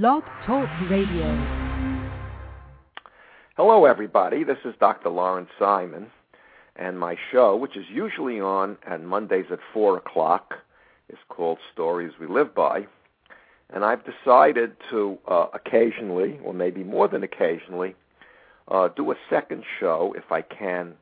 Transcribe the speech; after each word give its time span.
Blog 0.00 0.22
Talk 0.46 0.70
Radio. 0.88 1.36
Hello, 3.58 3.84
everybody. 3.84 4.42
This 4.42 4.56
is 4.64 4.74
Dr. 4.80 5.10
Lawrence 5.10 5.50
Simon, 5.58 6.06
and 6.76 6.98
my 6.98 7.14
show, 7.30 7.54
which 7.56 7.76
is 7.76 7.84
usually 7.92 8.40
on 8.40 8.78
on 8.90 9.04
Mondays 9.04 9.44
at 9.52 9.58
4 9.74 9.98
o'clock, 9.98 10.54
is 11.10 11.18
called 11.28 11.58
Stories 11.74 12.12
We 12.18 12.26
Live 12.26 12.54
By. 12.54 12.86
And 13.68 13.84
I've 13.84 14.00
decided 14.02 14.76
to 14.88 15.18
uh, 15.28 15.48
occasionally, 15.52 16.40
or 16.42 16.54
maybe 16.54 16.82
more 16.82 17.06
than 17.06 17.22
occasionally, 17.22 17.94
uh, 18.68 18.88
do 18.96 19.12
a 19.12 19.16
second 19.28 19.62
show, 19.78 20.14
if 20.16 20.32
I 20.32 20.40
can, 20.40 20.94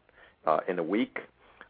uh, 0.49 0.63
in 0.67 0.81
a 0.81 0.83
week, 0.83 1.21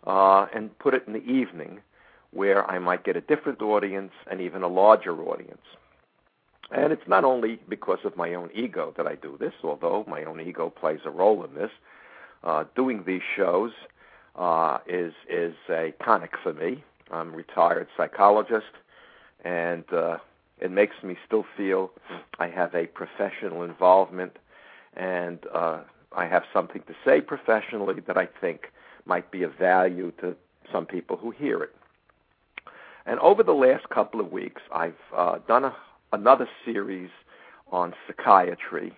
uh, 0.07 0.46
and 0.55 0.79
put 0.79 0.95
it 0.95 1.05
in 1.07 1.12
the 1.12 1.27
evening 1.30 1.82
where 2.30 2.64
I 2.71 2.79
might 2.79 3.05
get 3.05 3.14
a 3.14 3.21
different 3.21 3.61
audience 3.61 4.12
and 4.30 4.41
even 4.41 4.62
a 4.62 4.68
larger 4.68 5.21
audience. 5.21 5.66
And 6.73 6.93
it's 6.93 7.09
not 7.09 7.25
only 7.25 7.59
because 7.68 7.98
of 8.05 8.16
my 8.16 8.34
own 8.34 8.50
ego 8.55 8.95
that 8.97 9.06
I 9.06 9.16
do 9.16 9.37
this, 9.38 9.55
although 9.65 10.05
my 10.09 10.24
own 10.24 10.41
ego 10.41 10.70
plays 10.70 11.01
a 11.05 11.11
role 11.11 11.45
in 11.45 11.55
this. 11.55 11.70
Uh, 12.45 12.65
doing 12.74 13.02
these 13.06 13.23
shows 13.37 13.73
uh, 14.37 14.78
is 14.87 15.12
is 15.28 15.55
a 15.69 15.92
tonic 16.02 16.33
for 16.42 16.52
me. 16.52 16.83
I'm 17.11 17.34
a 17.34 17.37
retired 17.37 17.88
psychologist, 17.97 18.73
and 19.45 19.84
uh, 19.92 20.19
it 20.61 20.70
makes 20.70 21.02
me 21.02 21.16
still 21.27 21.45
feel 21.56 21.91
I 22.38 22.48
have 22.48 22.75
a 22.75 22.87
professional 22.87 23.62
involvement, 23.62 24.39
and 24.97 25.41
uh, 25.52 25.80
I 26.12 26.27
have 26.27 26.45
something 26.52 26.83
to 26.87 26.95
say 27.05 27.20
professionally 27.20 28.00
that 28.06 28.16
I 28.16 28.27
think 28.41 28.70
might 29.06 29.30
be 29.30 29.42
of 29.42 29.55
value 29.56 30.12
to 30.20 30.37
some 30.73 30.87
people 30.87 31.16
who 31.16 31.30
hear 31.30 31.62
it. 31.62 31.75
And 33.06 33.19
over 33.20 33.42
the 33.42 33.52
last 33.52 33.89
couple 33.89 34.20
of 34.20 34.30
weeks, 34.30 34.62
I've 34.73 34.95
uh, 35.16 35.39
done 35.48 35.64
a, 35.64 35.75
another 36.12 36.48
series 36.64 37.10
on 37.70 37.95
psychiatry 38.06 38.92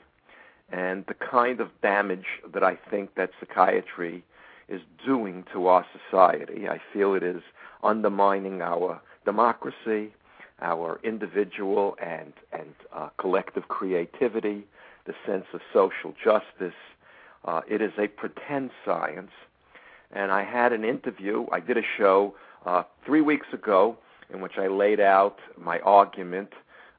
and 0.71 1.05
the 1.07 1.15
kind 1.15 1.61
of 1.61 1.69
damage 1.83 2.27
that 2.53 2.65
I 2.65 2.79
think 2.91 3.15
that 3.17 3.31
psychiatry 3.39 4.25
is 4.69 4.81
doing 5.05 5.45
to 5.53 5.67
our 5.67 5.85
society. 5.93 6.69
I 6.69 6.81
feel 6.93 7.15
it 7.15 7.23
is 7.23 7.43
undermining 7.83 8.63
our 8.63 9.01
democracy, 9.25 10.15
our 10.61 10.99
individual 11.05 11.97
and 12.03 12.33
and 12.53 12.75
uh, 12.95 13.11
collective 13.19 13.69
creativity, 13.69 14.65
the 15.05 15.15
sense 15.27 15.45
of 15.53 15.61
social 15.73 16.15
justice. 16.25 16.77
Uh, 17.45 17.61
it 17.69 17.83
is 17.83 17.93
a 17.99 18.07
pretend 18.07 18.71
science, 18.85 19.33
and 20.13 20.31
I 20.31 20.45
had 20.45 20.73
an 20.73 20.85
interview. 20.85 21.47
I 21.53 21.61
did 21.61 21.77
a 21.77 21.83
show 21.99 22.35
uh, 22.65 22.85
three 23.05 23.21
weeks 23.21 23.49
ago 23.53 23.99
in 24.33 24.41
which 24.41 24.57
I 24.57 24.69
laid 24.69 25.01
out 25.01 25.39
my 25.59 25.81
argument 25.81 26.53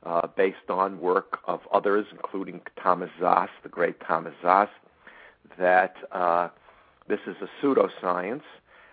uh, 0.06 0.28
based 0.28 0.70
on 0.70 1.00
work 1.00 1.40
of 1.46 1.62
others, 1.72 2.06
including 2.12 2.62
Thomas 2.82 3.10
Szasz, 3.20 3.50
the 3.64 3.70
great 3.70 4.00
Thomas 4.02 4.34
Szasz, 4.44 4.70
that 5.58 5.96
uh, 6.12 6.50
this 7.08 7.20
is 7.28 7.36
a 7.42 7.66
pseudoscience. 7.66 8.44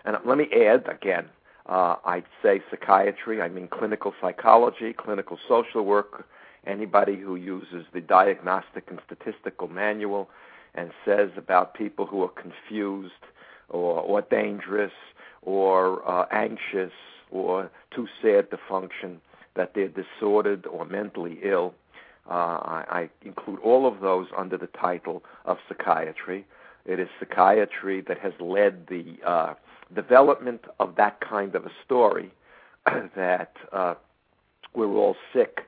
And 0.05 0.16
let 0.25 0.38
me 0.38 0.48
add 0.53 0.88
again, 0.88 1.27
uh, 1.66 1.97
I'd 2.05 2.25
say 2.42 2.62
psychiatry, 2.70 3.41
I 3.41 3.48
mean 3.48 3.69
clinical 3.69 4.14
psychology, 4.20 4.92
clinical 4.92 5.38
social 5.48 5.84
work, 5.84 6.27
anybody 6.66 7.16
who 7.16 7.36
uses 7.36 7.84
the 7.92 8.00
Diagnostic 8.00 8.84
and 8.88 9.00
Statistical 9.06 9.69
Manual 9.69 10.28
and 10.75 10.91
says 11.05 11.31
about 11.36 11.75
people 11.75 12.06
who 12.06 12.22
are 12.22 12.28
confused 12.28 13.12
or, 13.69 14.00
or 14.00 14.22
dangerous 14.22 14.92
or 15.42 16.08
uh, 16.08 16.27
anxious 16.31 16.92
or 17.31 17.70
too 17.94 18.06
sad 18.22 18.50
to 18.50 18.58
function, 18.69 19.20
that 19.54 19.74
they're 19.74 19.88
disordered 19.88 20.66
or 20.66 20.84
mentally 20.84 21.38
ill. 21.42 21.74
Uh, 22.28 22.34
I, 22.34 22.84
I 22.90 23.10
include 23.22 23.58
all 23.60 23.86
of 23.86 24.00
those 24.00 24.28
under 24.36 24.56
the 24.56 24.68
title 24.68 25.22
of 25.44 25.58
psychiatry. 25.68 26.46
It 26.86 27.00
is 27.00 27.08
psychiatry 27.18 28.00
that 28.02 28.18
has 28.18 28.32
led 28.40 28.86
the 28.88 29.16
uh, 29.26 29.54
development 29.94 30.64
of 30.78 30.97
that 30.97 31.20
kind 31.20 31.54
of 31.54 31.66
a 31.66 31.70
story 31.84 32.30
that 33.16 33.56
uh, 33.72 33.94
we're 34.75 34.86
all 34.86 35.16
sick 35.32 35.62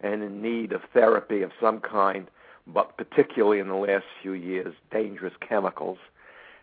and 0.00 0.22
in 0.22 0.42
need 0.42 0.72
of 0.72 0.82
therapy 0.92 1.42
of 1.42 1.50
some 1.60 1.80
kind, 1.80 2.28
but 2.66 2.96
particularly 2.96 3.58
in 3.58 3.68
the 3.68 3.74
last 3.74 4.04
few 4.22 4.32
years, 4.32 4.74
dangerous 4.90 5.34
chemicals. 5.46 5.98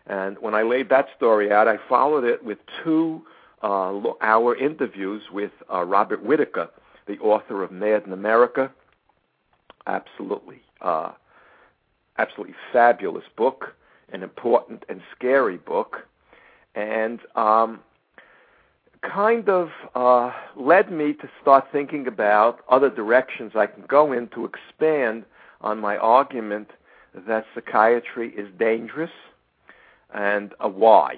And 0.06 0.38
when 0.38 0.54
I 0.54 0.62
laid 0.62 0.88
that 0.90 1.08
story 1.16 1.50
out, 1.50 1.66
I 1.66 1.78
followed 1.88 2.24
it 2.24 2.44
with 2.44 2.58
two 2.82 3.22
uh, 3.64 4.12
hour 4.20 4.54
interviews 4.56 5.22
with 5.32 5.50
uh, 5.72 5.82
Robert 5.82 6.22
Whitaker, 6.22 6.68
the 7.06 7.18
author 7.18 7.64
of 7.64 7.72
Mad 7.72 8.04
in 8.06 8.12
America. 8.12 8.70
Absolutely, 9.86 10.60
uh, 10.80 11.12
absolutely 12.18 12.54
fabulous 12.72 13.24
book, 13.36 13.74
an 14.12 14.22
important 14.22 14.84
and 14.88 15.00
scary 15.16 15.56
book 15.56 16.06
and 16.74 17.20
um, 17.36 17.80
kind 19.02 19.48
of 19.48 19.70
uh, 19.94 20.32
led 20.56 20.90
me 20.90 21.12
to 21.14 21.28
start 21.40 21.66
thinking 21.72 22.06
about 22.06 22.60
other 22.68 22.90
directions 22.90 23.52
I 23.54 23.66
can 23.66 23.84
go 23.86 24.12
in 24.12 24.28
to 24.28 24.44
expand 24.44 25.24
on 25.60 25.80
my 25.80 25.96
argument 25.96 26.70
that 27.26 27.44
psychiatry 27.54 28.30
is 28.30 28.48
dangerous 28.58 29.10
and 30.12 30.52
a 30.60 30.68
why, 30.68 31.16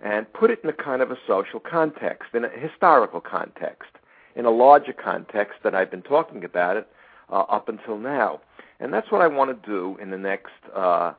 and 0.00 0.32
put 0.32 0.50
it 0.50 0.60
in 0.64 0.70
a 0.70 0.72
kind 0.72 1.02
of 1.02 1.10
a 1.10 1.18
social 1.26 1.60
context, 1.60 2.34
in 2.34 2.44
a 2.44 2.48
historical 2.48 3.20
context, 3.20 3.90
in 4.34 4.44
a 4.44 4.50
larger 4.50 4.92
context 4.92 5.58
that 5.62 5.74
I've 5.74 5.90
been 5.90 6.02
talking 6.02 6.44
about 6.44 6.76
it 6.76 6.88
uh, 7.30 7.40
up 7.40 7.68
until 7.68 7.98
now. 7.98 8.40
And 8.78 8.92
that's 8.92 9.10
what 9.10 9.20
I 9.20 9.26
want 9.26 9.50
to 9.50 9.68
do 9.68 9.98
in 10.00 10.10
the 10.10 10.18
next 10.18 10.52
uh, 10.74 11.12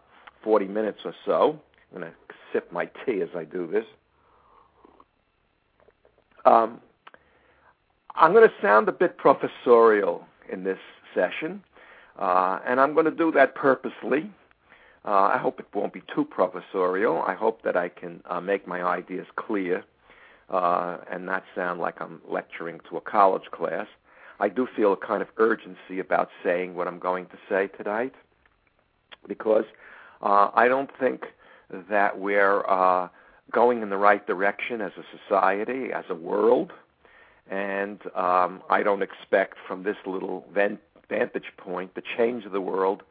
40 0.43 0.65
minutes 0.65 0.99
or 1.05 1.13
so. 1.25 1.59
I'm 1.93 2.01
going 2.01 2.11
to 2.11 2.17
sip 2.51 2.71
my 2.71 2.89
tea 3.05 3.21
as 3.21 3.29
I 3.35 3.43
do 3.43 3.67
this. 3.67 3.85
Um, 6.45 6.81
I'm 8.15 8.33
going 8.33 8.47
to 8.47 8.53
sound 8.61 8.89
a 8.89 8.91
bit 8.91 9.17
professorial 9.17 10.25
in 10.51 10.63
this 10.63 10.79
session, 11.13 11.63
uh, 12.17 12.59
and 12.65 12.79
I'm 12.79 12.93
going 12.93 13.05
to 13.05 13.11
do 13.11 13.31
that 13.33 13.53
purposely. 13.53 14.29
Uh, 15.03 15.31
I 15.33 15.37
hope 15.37 15.59
it 15.59 15.65
won't 15.73 15.93
be 15.93 16.03
too 16.13 16.25
professorial. 16.25 17.23
I 17.23 17.33
hope 17.33 17.63
that 17.63 17.75
I 17.75 17.89
can 17.89 18.21
uh, 18.29 18.39
make 18.39 18.67
my 18.67 18.83
ideas 18.83 19.25
clear 19.35 19.83
uh, 20.49 20.97
and 21.11 21.25
not 21.25 21.43
sound 21.55 21.79
like 21.79 21.99
I'm 22.01 22.21
lecturing 22.27 22.81
to 22.89 22.97
a 22.97 23.01
college 23.01 23.49
class. 23.51 23.87
I 24.39 24.49
do 24.49 24.67
feel 24.75 24.93
a 24.93 24.97
kind 24.97 25.21
of 25.21 25.27
urgency 25.37 25.99
about 25.99 26.29
saying 26.43 26.75
what 26.75 26.87
I'm 26.87 26.99
going 26.99 27.27
to 27.27 27.37
say 27.49 27.67
tonight 27.67 28.13
because 29.27 29.65
uh, 30.21 30.49
I 30.53 30.67
don't 30.67 30.89
think 30.99 31.25
that 31.89 32.19
we're 32.19 32.67
uh, 32.67 33.07
going 33.51 33.81
in 33.81 33.89
the 33.89 33.97
right 33.97 34.25
direction 34.25 34.81
as 34.81 34.91
a 34.97 35.03
society, 35.17 35.91
as 35.93 36.05
a 36.09 36.15
world, 36.15 36.73
and 37.49 37.99
um, 38.15 38.61
I 38.69 38.83
don't 38.83 39.01
expect 39.01 39.57
from 39.67 39.83
this 39.83 39.97
little 40.05 40.45
vantage 40.53 41.51
point 41.57 41.95
the 41.95 42.03
change 42.17 42.45
of 42.45 42.51
the 42.51 42.61
world, 42.61 43.03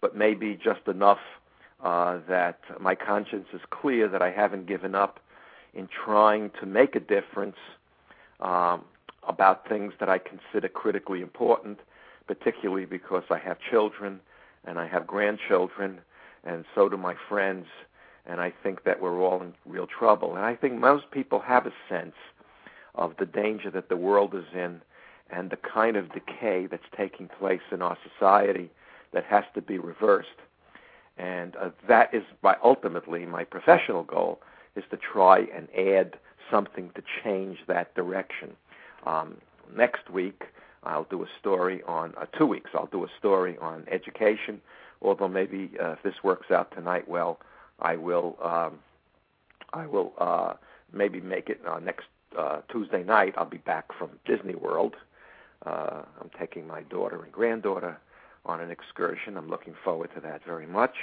but 0.00 0.16
maybe 0.16 0.58
just 0.62 0.86
enough 0.86 1.20
uh, 1.82 2.18
that 2.28 2.60
my 2.80 2.94
conscience 2.94 3.46
is 3.52 3.60
clear 3.70 4.08
that 4.08 4.22
I 4.22 4.30
haven't 4.30 4.66
given 4.66 4.94
up 4.94 5.20
in 5.74 5.88
trying 5.88 6.50
to 6.60 6.66
make 6.66 6.96
a 6.96 7.00
difference 7.00 7.56
um, 8.40 8.84
about 9.26 9.68
things 9.68 9.92
that 10.00 10.08
I 10.08 10.18
consider 10.18 10.68
critically 10.68 11.20
important, 11.20 11.80
particularly 12.26 12.86
because 12.86 13.24
I 13.30 13.38
have 13.38 13.58
children 13.70 14.20
and 14.64 14.78
I 14.78 14.86
have 14.86 15.06
grandchildren, 15.06 16.00
and 16.44 16.64
so 16.74 16.88
do 16.88 16.96
my 16.96 17.14
friends 17.28 17.66
and 18.26 18.40
I 18.40 18.52
think 18.62 18.84
that 18.84 19.00
we're 19.00 19.20
all 19.20 19.40
in 19.40 19.54
real 19.64 19.86
trouble. 19.86 20.34
And 20.34 20.44
I 20.44 20.54
think 20.54 20.74
most 20.74 21.10
people 21.10 21.40
have 21.40 21.66
a 21.66 21.72
sense 21.88 22.16
of 22.94 23.14
the 23.18 23.26
danger 23.26 23.70
that 23.70 23.88
the 23.88 23.96
world 23.96 24.34
is 24.34 24.46
in 24.52 24.80
and 25.30 25.50
the 25.50 25.56
kind 25.56 25.96
of 25.96 26.12
decay 26.12 26.66
that's 26.66 26.86
taking 26.96 27.28
place 27.28 27.60
in 27.70 27.82
our 27.82 27.96
society 28.02 28.70
that 29.12 29.24
has 29.24 29.44
to 29.54 29.62
be 29.62 29.78
reversed. 29.78 30.28
And 31.18 31.56
uh, 31.56 31.70
that 31.88 32.12
is 32.14 32.22
my 32.42 32.56
ultimately 32.62 33.24
my 33.26 33.44
professional 33.44 34.02
goal 34.02 34.40
is 34.74 34.84
to 34.90 34.96
try 34.96 35.46
and 35.54 35.68
add 35.74 36.18
something 36.50 36.90
to 36.94 37.02
change 37.24 37.58
that 37.66 37.94
direction. 37.94 38.50
Um, 39.06 39.36
next 39.74 40.10
week, 40.10 40.44
I'll 40.84 41.06
do 41.10 41.22
a 41.22 41.26
story 41.40 41.82
on 41.86 42.14
uh, 42.20 42.26
two 42.38 42.46
weeks. 42.46 42.70
I'll 42.74 42.86
do 42.86 43.04
a 43.04 43.08
story 43.18 43.56
on 43.58 43.84
education. 43.90 44.60
Although 45.02 45.28
maybe 45.28 45.70
uh, 45.82 45.92
if 45.92 46.02
this 46.02 46.22
works 46.22 46.50
out 46.50 46.70
tonight, 46.72 47.08
well, 47.08 47.38
I 47.80 47.96
will 47.96 48.36
um, 48.42 48.78
I 49.72 49.86
will 49.86 50.12
uh, 50.18 50.54
maybe 50.92 51.20
make 51.20 51.48
it 51.48 51.60
uh, 51.66 51.78
next 51.78 52.06
uh, 52.38 52.60
Tuesday 52.70 53.02
night. 53.02 53.34
I'll 53.36 53.44
be 53.44 53.58
back 53.58 53.86
from 53.98 54.10
Disney 54.24 54.54
World. 54.54 54.96
Uh, 55.64 56.02
I'm 56.20 56.30
taking 56.38 56.66
my 56.66 56.82
daughter 56.82 57.22
and 57.22 57.32
granddaughter 57.32 57.98
on 58.46 58.60
an 58.60 58.70
excursion. 58.70 59.36
I'm 59.36 59.48
looking 59.48 59.74
forward 59.84 60.10
to 60.14 60.20
that 60.22 60.44
very 60.44 60.66
much. 60.66 60.94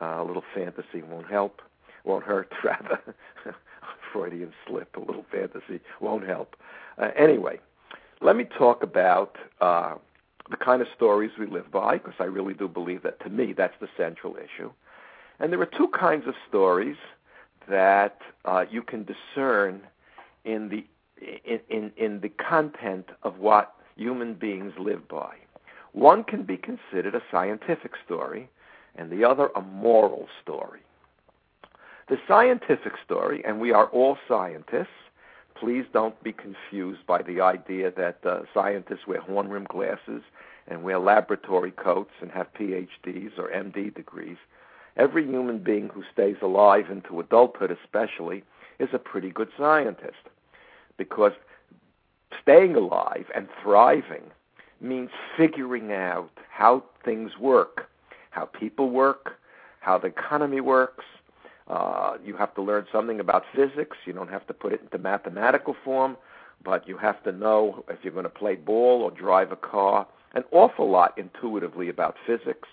Uh, 0.00 0.16
a 0.20 0.24
little 0.24 0.44
fantasy 0.54 1.02
won't 1.02 1.30
help, 1.30 1.62
won't 2.04 2.24
hurt 2.24 2.52
rather. 2.64 3.00
Freudian 4.12 4.52
slip. 4.66 4.96
A 4.96 5.00
little 5.00 5.24
fantasy 5.30 5.80
won't 6.00 6.26
help. 6.26 6.56
Uh, 6.98 7.10
anyway, 7.16 7.58
let 8.20 8.36
me 8.36 8.44
talk 8.44 8.82
about 8.82 9.36
uh, 9.60 9.94
the 10.50 10.56
kind 10.56 10.82
of 10.82 10.88
stories 10.94 11.32
we 11.38 11.46
live 11.46 11.70
by, 11.70 11.94
because 11.98 12.14
I 12.20 12.24
really 12.24 12.54
do 12.54 12.68
believe 12.68 13.02
that 13.02 13.20
to 13.20 13.30
me 13.30 13.52
that's 13.52 13.74
the 13.80 13.88
central 13.96 14.36
issue. 14.36 14.70
And 15.40 15.52
there 15.52 15.60
are 15.60 15.66
two 15.66 15.88
kinds 15.88 16.26
of 16.28 16.34
stories 16.48 16.96
that 17.68 18.18
uh, 18.44 18.66
you 18.70 18.82
can 18.82 19.04
discern 19.04 19.82
in 20.44 20.68
the 20.68 20.86
in, 21.44 21.60
in, 21.70 21.92
in 21.96 22.20
the 22.20 22.28
content 22.28 23.06
of 23.22 23.38
what 23.38 23.74
human 23.96 24.34
beings 24.34 24.72
live 24.78 25.08
by. 25.08 25.34
One 25.94 26.24
can 26.24 26.42
be 26.42 26.56
considered 26.56 27.14
a 27.14 27.22
scientific 27.30 27.92
story, 28.04 28.50
and 28.96 29.10
the 29.10 29.24
other 29.24 29.50
a 29.54 29.62
moral 29.62 30.26
story. 30.42 30.80
The 32.08 32.18
scientific 32.26 32.94
story, 33.04 33.44
and 33.46 33.60
we 33.60 33.70
are 33.70 33.86
all 33.86 34.18
scientists, 34.26 34.88
please 35.54 35.84
don't 35.92 36.20
be 36.24 36.32
confused 36.32 37.06
by 37.06 37.22
the 37.22 37.40
idea 37.40 37.92
that 37.92 38.18
uh, 38.26 38.40
scientists 38.52 39.06
wear 39.06 39.20
horn 39.20 39.48
rimmed 39.48 39.68
glasses 39.68 40.22
and 40.66 40.82
wear 40.82 40.98
laboratory 40.98 41.70
coats 41.70 42.10
and 42.20 42.30
have 42.32 42.52
PhDs 42.54 43.38
or 43.38 43.48
MD 43.50 43.94
degrees. 43.94 44.36
Every 44.96 45.24
human 45.24 45.58
being 45.58 45.90
who 45.90 46.02
stays 46.12 46.36
alive 46.42 46.90
into 46.90 47.20
adulthood, 47.20 47.70
especially, 47.70 48.42
is 48.80 48.88
a 48.92 48.98
pretty 48.98 49.30
good 49.30 49.48
scientist 49.56 50.28
because 50.96 51.32
staying 52.42 52.74
alive 52.74 53.26
and 53.32 53.46
thriving 53.62 54.32
means 54.84 55.10
figuring 55.36 55.92
out 55.92 56.30
how 56.50 56.84
things 57.04 57.32
work, 57.38 57.88
how 58.30 58.44
people 58.44 58.90
work, 58.90 59.38
how 59.80 59.98
the 59.98 60.06
economy 60.06 60.60
works. 60.60 61.04
Uh, 61.68 62.16
you 62.24 62.36
have 62.36 62.54
to 62.54 62.62
learn 62.62 62.86
something 62.92 63.20
about 63.20 63.44
physics. 63.54 63.96
You 64.04 64.12
don't 64.12 64.30
have 64.30 64.46
to 64.46 64.54
put 64.54 64.72
it 64.72 64.82
into 64.82 64.98
mathematical 64.98 65.74
form, 65.84 66.16
but 66.62 66.86
you 66.86 66.96
have 66.98 67.22
to 67.24 67.32
know 67.32 67.84
if 67.88 67.98
you're 68.02 68.12
going 68.12 68.24
to 68.24 68.30
play 68.30 68.54
ball 68.54 69.02
or 69.02 69.10
drive 69.10 69.50
a 69.52 69.56
car 69.56 70.06
an 70.34 70.44
awful 70.50 70.90
lot 70.90 71.16
intuitively 71.16 71.88
about 71.88 72.16
physics. 72.26 72.68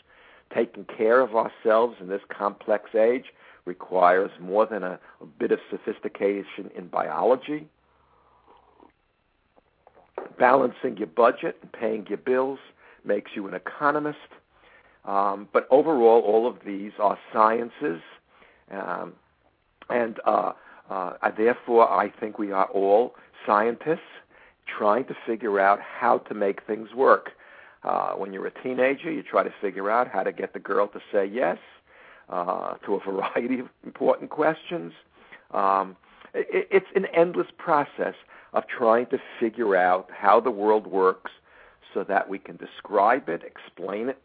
Taking 0.54 0.86
care 0.86 1.22
of 1.22 1.36
ourselves 1.36 1.98
in 2.02 2.08
this 2.08 2.22
complex 2.30 2.94
age 2.96 3.26
requires 3.66 4.32
more 4.40 4.66
than 4.66 4.84
a, 4.84 5.00
a 5.22 5.26
bit 5.26 5.52
of 5.52 5.60
sophistication 5.70 6.72
in 6.76 6.88
biology 6.88 7.68
balancing 10.38 10.98
your 10.98 11.08
budget 11.08 11.58
and 11.62 11.72
paying 11.72 12.06
your 12.08 12.18
bills 12.18 12.60
makes 13.06 13.32
you 13.36 13.48
an 13.48 13.54
economist. 13.54 14.18
Um, 15.06 15.48
but 15.52 15.68
overall, 15.72 16.22
all 16.22 16.48
of 16.48 16.58
these 16.66 16.92
are 17.00 17.18
sciences, 17.34 18.02
um, 18.72 19.14
and 19.90 20.20
uh, 20.26 20.54
uh, 20.90 21.14
therefore, 21.36 21.90
I 21.90 22.10
think 22.20 22.38
we 22.38 22.52
are 22.52 22.66
all 22.66 23.16
scientists 23.46 24.00
trying 24.68 25.06
to 25.06 25.16
figure 25.26 25.60
out 25.60 25.80
how 25.82 26.20
to 26.20 26.34
make 26.34 26.66
things 26.68 26.94
work. 26.96 27.32
Uh, 27.84 28.12
when 28.12 28.32
you're 28.32 28.46
a 28.46 28.64
teenager, 28.64 29.12
you 29.12 29.24
try 29.24 29.42
to 29.44 29.54
figure 29.60 29.90
out 29.90 30.08
how 30.08 30.22
to 30.22 30.32
get 30.32 30.54
the 30.54 30.60
girl 30.60 30.88
to 30.88 31.00
say 31.12 31.26
yes 31.26 31.58
uh, 32.30 32.76
to 32.86 32.96
a 32.96 33.00
variety 33.12 33.60
of 33.60 33.68
important 33.84 34.30
questions. 34.30 34.94
Um, 35.52 35.98
it's 36.34 36.88
an 36.96 37.06
endless 37.08 37.48
process 37.58 38.16
of 38.54 38.64
trying 38.68 39.06
to 39.08 39.20
figure 39.40 39.76
out 39.76 40.10
how 40.12 40.40
the 40.40 40.52
world 40.52 40.88
works 40.88 41.32
so 41.94 42.04
that 42.04 42.30
we 42.30 42.40
can 42.40 42.58
describe 42.58 43.30
it, 43.30 43.42
explain 43.44 44.10
it, 44.10 44.18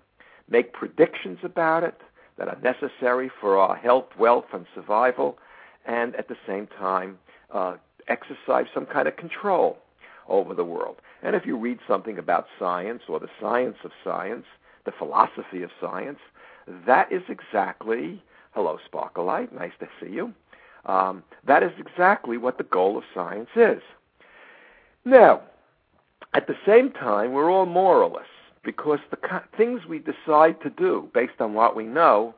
make 0.48 0.72
predictions 0.72 1.38
about 1.42 1.82
it 1.82 2.00
that 2.38 2.48
are 2.48 2.58
necessary 2.62 3.30
for 3.40 3.56
our 3.58 3.76
health, 3.76 4.06
wealth, 4.18 4.46
and 4.52 4.66
survival, 4.74 5.38
and 5.86 6.14
at 6.16 6.28
the 6.28 6.36
same 6.46 6.66
time 6.66 7.18
uh, 7.52 7.76
exercise 8.08 8.66
some 8.74 8.86
kind 8.86 9.08
of 9.08 9.16
control 9.16 9.78
over 10.28 10.54
the 10.54 10.64
world. 10.64 10.96
And 11.22 11.34
if 11.34 11.46
you 11.46 11.56
read 11.56 11.78
something 11.88 12.18
about 12.18 12.46
science 12.58 13.02
or 13.08 13.18
the 13.18 13.30
science 13.40 13.76
of 13.84 13.90
science, 14.04 14.44
the 14.84 14.92
philosophy 14.92 15.62
of 15.62 15.70
science, 15.80 16.18
that 16.86 17.10
is 17.10 17.22
exactly, 17.28 18.22
hello, 18.52 18.78
Sparkleite, 18.92 19.52
nice 19.52 19.72
to 19.80 19.88
see 20.00 20.12
you. 20.12 20.32
Um, 20.86 21.22
that 21.46 21.62
is 21.62 21.72
exactly 21.78 22.38
what 22.38 22.58
the 22.58 22.64
goal 22.64 22.96
of 22.96 23.04
science 23.14 23.50
is. 23.56 23.82
Now, 25.04 25.42
at 26.34 26.46
the 26.46 26.56
same 26.66 26.90
time, 26.90 27.32
we're 27.32 27.50
all 27.50 27.66
moralists 27.66 28.30
because 28.64 28.98
the 29.10 29.16
co- 29.16 29.42
things 29.56 29.86
we 29.86 29.98
decide 29.98 30.60
to 30.62 30.70
do 30.70 31.08
based 31.14 31.40
on 31.40 31.54
what 31.54 31.76
we 31.76 31.84
know 31.84 32.34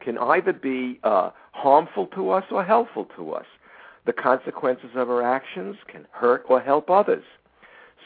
can 0.00 0.18
either 0.18 0.52
be 0.52 0.98
uh, 1.04 1.30
harmful 1.52 2.06
to 2.08 2.30
us 2.30 2.44
or 2.50 2.64
helpful 2.64 3.06
to 3.16 3.32
us. 3.32 3.46
The 4.04 4.12
consequences 4.12 4.90
of 4.94 5.08
our 5.08 5.22
actions 5.22 5.76
can 5.86 6.06
hurt 6.10 6.44
or 6.48 6.60
help 6.60 6.90
others. 6.90 7.24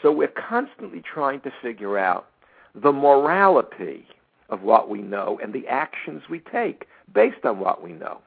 So 0.03 0.13
we're 0.13 0.29
constantly 0.29 1.01
trying 1.01 1.41
to 1.41 1.53
figure 1.63 1.99
out 1.99 2.27
the 2.75 2.93
morality 2.93 4.07
of 4.51 4.63
what 4.63 4.89
we 4.89 5.01
know 5.01 5.41
and 5.43 5.53
the 5.53 5.67
actions 5.67 6.23
we 6.29 6.41
take 6.41 6.87
based 7.13 7.45
on 7.45 7.59
what 7.59 7.83
we 7.83 7.93
know. 7.93 8.21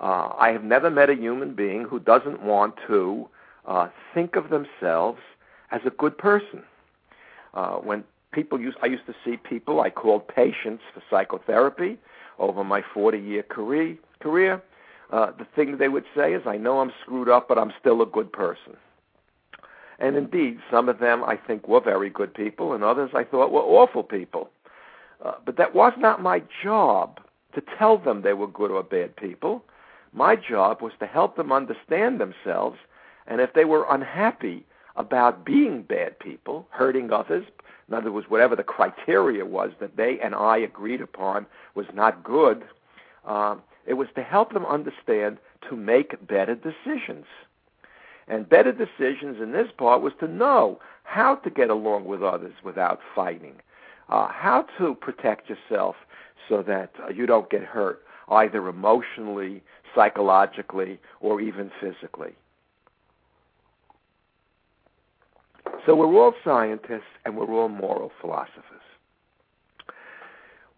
Uh, 0.00 0.30
I 0.38 0.50
have 0.50 0.64
never 0.64 0.90
met 0.90 1.10
a 1.10 1.14
human 1.14 1.54
being 1.54 1.84
who 1.84 2.00
doesn't 2.00 2.42
want 2.42 2.74
to 2.86 3.28
uh, 3.66 3.88
think 4.14 4.36
of 4.36 4.50
themselves 4.50 5.20
as 5.70 5.80
a 5.84 5.90
good 5.90 6.16
person. 6.18 6.62
Uh, 7.54 7.76
when 7.76 8.04
people 8.32 8.60
used, 8.60 8.78
I 8.82 8.86
used 8.86 9.06
to 9.06 9.14
see 9.24 9.36
people 9.36 9.80
I 9.80 9.90
called 9.90 10.26
patients 10.26 10.82
for 10.92 11.02
psychotherapy 11.10 11.98
over 12.38 12.64
my 12.64 12.82
40-year 12.82 13.44
career. 13.44 13.96
Career, 14.20 14.62
uh, 15.10 15.32
the 15.38 15.46
thing 15.54 15.76
they 15.76 15.88
would 15.88 16.04
say 16.16 16.32
is, 16.32 16.42
"I 16.46 16.56
know 16.56 16.80
I'm 16.80 16.92
screwed 17.02 17.28
up, 17.28 17.48
but 17.48 17.58
I'm 17.58 17.72
still 17.78 18.00
a 18.02 18.06
good 18.06 18.32
person." 18.32 18.76
And 19.98 20.16
indeed, 20.16 20.58
some 20.70 20.88
of 20.88 20.98
them 20.98 21.22
I 21.22 21.36
think 21.36 21.68
were 21.68 21.80
very 21.80 22.10
good 22.10 22.34
people, 22.34 22.72
and 22.72 22.82
others 22.82 23.10
I 23.14 23.24
thought 23.24 23.52
were 23.52 23.60
awful 23.60 24.02
people. 24.02 24.50
Uh, 25.24 25.34
but 25.44 25.56
that 25.56 25.74
was 25.74 25.92
not 25.96 26.20
my 26.20 26.42
job 26.62 27.20
to 27.54 27.62
tell 27.78 27.98
them 27.98 28.22
they 28.22 28.32
were 28.32 28.48
good 28.48 28.70
or 28.70 28.82
bad 28.82 29.14
people. 29.14 29.62
My 30.12 30.36
job 30.36 30.82
was 30.82 30.92
to 31.00 31.06
help 31.06 31.36
them 31.36 31.52
understand 31.52 32.20
themselves 32.20 32.78
and 33.26 33.40
if 33.40 33.52
they 33.54 33.64
were 33.64 33.86
unhappy 33.88 34.64
about 34.96 35.44
being 35.44 35.82
bad 35.82 36.18
people, 36.18 36.66
hurting 36.70 37.12
others, 37.12 37.46
in 37.88 37.94
other 37.94 38.12
words, 38.12 38.28
whatever 38.28 38.56
the 38.56 38.62
criteria 38.62 39.44
was 39.44 39.72
that 39.80 39.96
they 39.96 40.18
and 40.20 40.34
I 40.34 40.58
agreed 40.58 41.00
upon 41.00 41.46
was 41.74 41.86
not 41.94 42.24
good, 42.24 42.64
um, 43.24 43.62
it 43.86 43.94
was 43.94 44.08
to 44.14 44.22
help 44.22 44.52
them 44.52 44.66
understand 44.66 45.38
to 45.68 45.76
make 45.76 46.26
better 46.26 46.54
decisions. 46.54 47.26
And 48.28 48.48
better 48.48 48.72
decisions 48.72 49.40
in 49.40 49.52
this 49.52 49.68
part 49.76 50.00
was 50.00 50.12
to 50.20 50.28
know 50.28 50.80
how 51.04 51.36
to 51.36 51.50
get 51.50 51.70
along 51.70 52.04
with 52.04 52.22
others 52.22 52.54
without 52.62 53.00
fighting, 53.14 53.56
uh, 54.08 54.28
how 54.28 54.66
to 54.78 54.94
protect 54.94 55.48
yourself 55.50 55.96
so 56.48 56.62
that 56.62 56.92
uh, 57.02 57.10
you 57.10 57.26
don't 57.26 57.50
get 57.50 57.62
hurt, 57.62 58.02
either 58.28 58.68
emotionally, 58.68 59.62
psychologically, 59.94 60.98
or 61.20 61.40
even 61.40 61.70
physically. 61.80 62.32
So 65.86 65.94
we're 65.96 66.14
all 66.14 66.34
scientists 66.44 67.02
and 67.24 67.36
we're 67.36 67.50
all 67.52 67.68
moral 67.68 68.12
philosophers. 68.20 68.80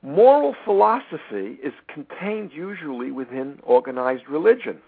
Moral 0.03 0.55
philosophy 0.65 1.59
is 1.63 1.73
contained 1.89 2.53
usually 2.53 3.11
within 3.11 3.59
organized 3.63 4.29
religion. 4.29 4.79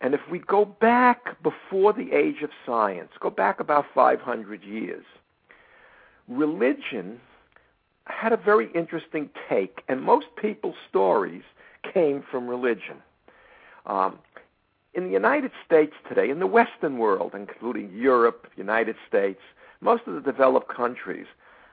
And 0.00 0.14
if 0.14 0.20
we 0.30 0.38
go 0.38 0.64
back 0.64 1.42
before 1.42 1.92
the 1.92 2.12
age 2.12 2.42
of 2.42 2.50
science, 2.66 3.10
go 3.20 3.30
back 3.30 3.58
about 3.58 3.86
500 3.94 4.62
years, 4.62 5.04
religion 6.28 7.20
had 8.06 8.32
a 8.32 8.36
very 8.36 8.70
interesting 8.74 9.30
take, 9.48 9.82
and 9.88 10.02
most 10.02 10.26
people's 10.36 10.76
stories 10.88 11.42
came 11.92 12.22
from 12.30 12.46
religion. 12.46 12.98
Um, 13.86 14.18
in 14.94 15.06
the 15.06 15.12
United 15.12 15.50
States 15.66 15.92
today, 16.08 16.30
in 16.30 16.38
the 16.38 16.46
Western 16.46 16.98
world, 16.98 17.32
including 17.34 17.90
Europe, 17.92 18.46
United 18.56 18.96
States, 19.08 19.40
most 19.80 20.02
of 20.06 20.14
the 20.14 20.20
developed 20.20 20.68
countries, 20.68 21.26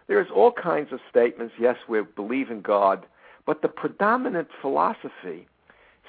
there's 0.08 0.30
all 0.34 0.52
kinds 0.52 0.92
of 0.92 1.00
statements. 1.10 1.54
Yes, 1.60 1.78
we 1.88 2.02
believe 2.02 2.50
in 2.50 2.62
God, 2.62 3.06
but 3.46 3.62
the 3.62 3.68
predominant 3.68 4.50
philosophy 4.60 5.48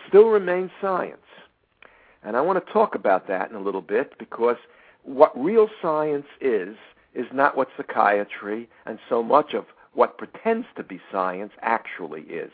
still 0.09 0.29
remains 0.29 0.71
science. 0.81 1.19
And 2.25 2.37
I 2.37 2.41
want 2.41 2.65
to 2.65 2.73
talk 2.73 2.95
about 2.95 3.29
that 3.29 3.51
in 3.51 3.57
a 3.57 3.61
little 3.61 3.83
bit 3.83 4.19
because 4.19 4.57
what 5.03 5.39
real 5.41 5.69
science 5.81 6.27
is, 6.41 6.77
is 7.15 7.27
not 7.33 7.57
what 7.57 7.69
psychiatry 7.77 8.69
and 8.87 8.99
so 9.09 9.23
much 9.23 9.55
of 9.55 9.67
what 9.93 10.19
pretends 10.19 10.67
to 10.77 10.83
be 10.83 11.01
science 11.11 11.53
actually 11.61 12.23
is. 12.23 12.53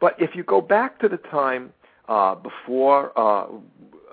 But 0.00 0.14
if 0.20 0.36
you 0.36 0.44
go 0.44 0.60
back 0.60 0.98
to 1.00 1.08
the 1.08 1.16
time 1.16 1.72
uh, 2.08 2.34
before 2.34 3.12
uh, 3.18 3.46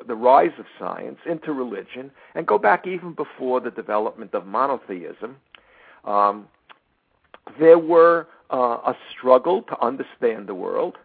the 0.08 0.16
rise 0.16 0.52
of 0.58 0.66
science 0.80 1.20
into 1.26 1.54
religion, 1.54 2.12
and 2.36 2.46
go 2.46 2.58
back 2.58 2.86
even 2.88 3.14
before 3.14 3.60
the 3.60 3.72
development 3.72 4.34
of 4.34 4.46
monotheism, 4.46 5.38
um, 6.06 6.48
there 7.60 7.80
were 7.80 8.28
uh, 8.52 8.78
a 8.86 8.96
struggle 9.12 9.62
to 9.64 9.82
understand 9.84 10.48
the 10.48 10.56
world 10.56 10.98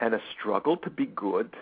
and 0.00 0.14
a 0.14 0.20
struggle 0.32 0.76
to 0.78 0.90
be 0.90 1.06
good 1.06 1.54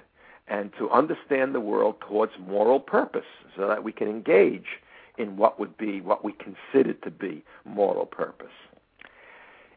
and 0.47 0.73
to 0.79 0.89
understand 0.91 1.55
the 1.55 1.61
world 1.61 1.97
towards 2.01 2.33
moral 2.47 2.81
purpose 2.81 3.27
so 3.57 3.69
that 3.69 3.85
we 3.85 3.93
can 3.93 4.09
engage 4.09 4.81
in 5.19 5.37
what 5.37 5.59
would 5.59 5.77
be 5.77 6.01
what 6.01 6.25
we 6.25 6.33
considered 6.33 7.03
to 7.03 7.11
be 7.11 7.45
moral 7.65 8.07
purpose. 8.07 8.47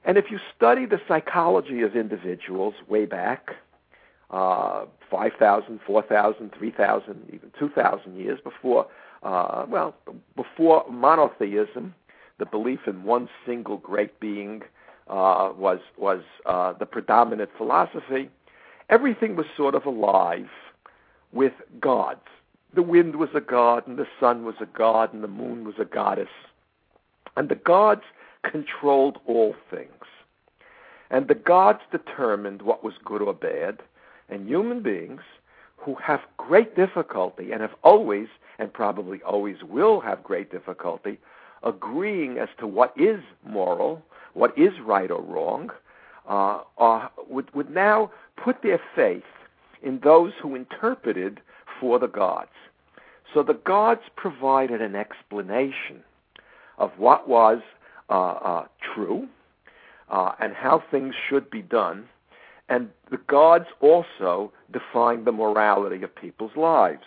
And 0.05 0.17
if 0.17 0.31
you 0.31 0.39
study 0.55 0.85
the 0.85 1.01
psychology 1.07 1.81
of 1.81 1.95
individuals 1.95 2.75
way 2.87 3.05
back, 3.05 3.55
uh, 4.31 4.85
5,000, 5.09 5.79
4,000, 5.85 6.51
3,000, 6.57 7.29
even 7.33 7.51
2,000 7.59 8.15
years 8.15 8.39
before, 8.43 8.87
uh, 9.23 9.65
well, 9.67 9.95
before 10.35 10.85
monotheism, 10.89 11.93
the 12.39 12.45
belief 12.45 12.79
in 12.87 13.03
one 13.03 13.29
single 13.45 13.77
great 13.77 14.19
being 14.19 14.63
uh, 15.07 15.51
was 15.55 15.79
was 15.97 16.21
uh, 16.45 16.73
the 16.73 16.85
predominant 16.85 17.49
philosophy. 17.57 18.29
Everything 18.89 19.35
was 19.35 19.45
sort 19.55 19.75
of 19.75 19.85
alive 19.85 20.49
with 21.33 21.53
gods. 21.79 22.27
The 22.73 22.81
wind 22.81 23.17
was 23.17 23.29
a 23.35 23.41
god, 23.41 23.85
and 23.85 23.97
the 23.97 24.07
sun 24.19 24.45
was 24.45 24.55
a 24.61 24.65
god, 24.65 25.13
and 25.13 25.23
the 25.23 25.27
moon 25.27 25.65
was 25.65 25.75
a 25.79 25.85
goddess, 25.85 26.29
and 27.35 27.49
the 27.49 27.55
gods 27.55 28.03
controlled 28.49 29.19
all 29.25 29.55
things. 29.69 29.91
And 31.09 31.27
the 31.27 31.35
gods 31.35 31.81
determined 31.91 32.61
what 32.61 32.83
was 32.83 32.93
good 33.03 33.21
or 33.21 33.33
bad, 33.33 33.81
and 34.31 34.47
human 34.47 34.81
beings 34.81 35.21
who 35.77 35.95
have 35.95 36.21
great 36.37 36.75
difficulty 36.75 37.51
and 37.51 37.61
have 37.61 37.75
always 37.83 38.27
and 38.59 38.71
probably 38.71 39.21
always 39.23 39.57
will 39.63 39.99
have 39.99 40.23
great 40.23 40.51
difficulty 40.51 41.19
agreeing 41.63 42.37
as 42.37 42.49
to 42.59 42.67
what 42.67 42.93
is 42.97 43.21
moral, 43.47 44.01
what 44.33 44.57
is 44.57 44.71
right 44.83 45.11
or 45.11 45.21
wrong, 45.21 45.69
uh, 46.27 46.61
uh, 46.77 47.07
would, 47.29 47.53
would 47.53 47.69
now 47.69 48.11
put 48.35 48.61
their 48.63 48.81
faith 48.95 49.23
in 49.83 49.99
those 50.03 50.31
who 50.41 50.55
interpreted 50.55 51.39
for 51.79 51.99
the 51.99 52.07
gods. 52.07 52.49
So 53.33 53.43
the 53.43 53.53
gods 53.53 54.01
provided 54.15 54.81
an 54.81 54.95
explanation 54.95 56.03
of 56.77 56.91
what 56.97 57.27
was 57.27 57.61
uh, 58.09 58.13
uh, 58.13 58.65
true 58.93 59.27
uh, 60.09 60.33
and 60.39 60.53
how 60.53 60.83
things 60.91 61.15
should 61.29 61.49
be 61.49 61.61
done. 61.61 62.07
And 62.71 62.89
the 63.09 63.17
gods 63.17 63.65
also 63.81 64.53
defined 64.71 65.25
the 65.25 65.33
morality 65.33 66.03
of 66.03 66.15
people's 66.15 66.55
lives. 66.55 67.03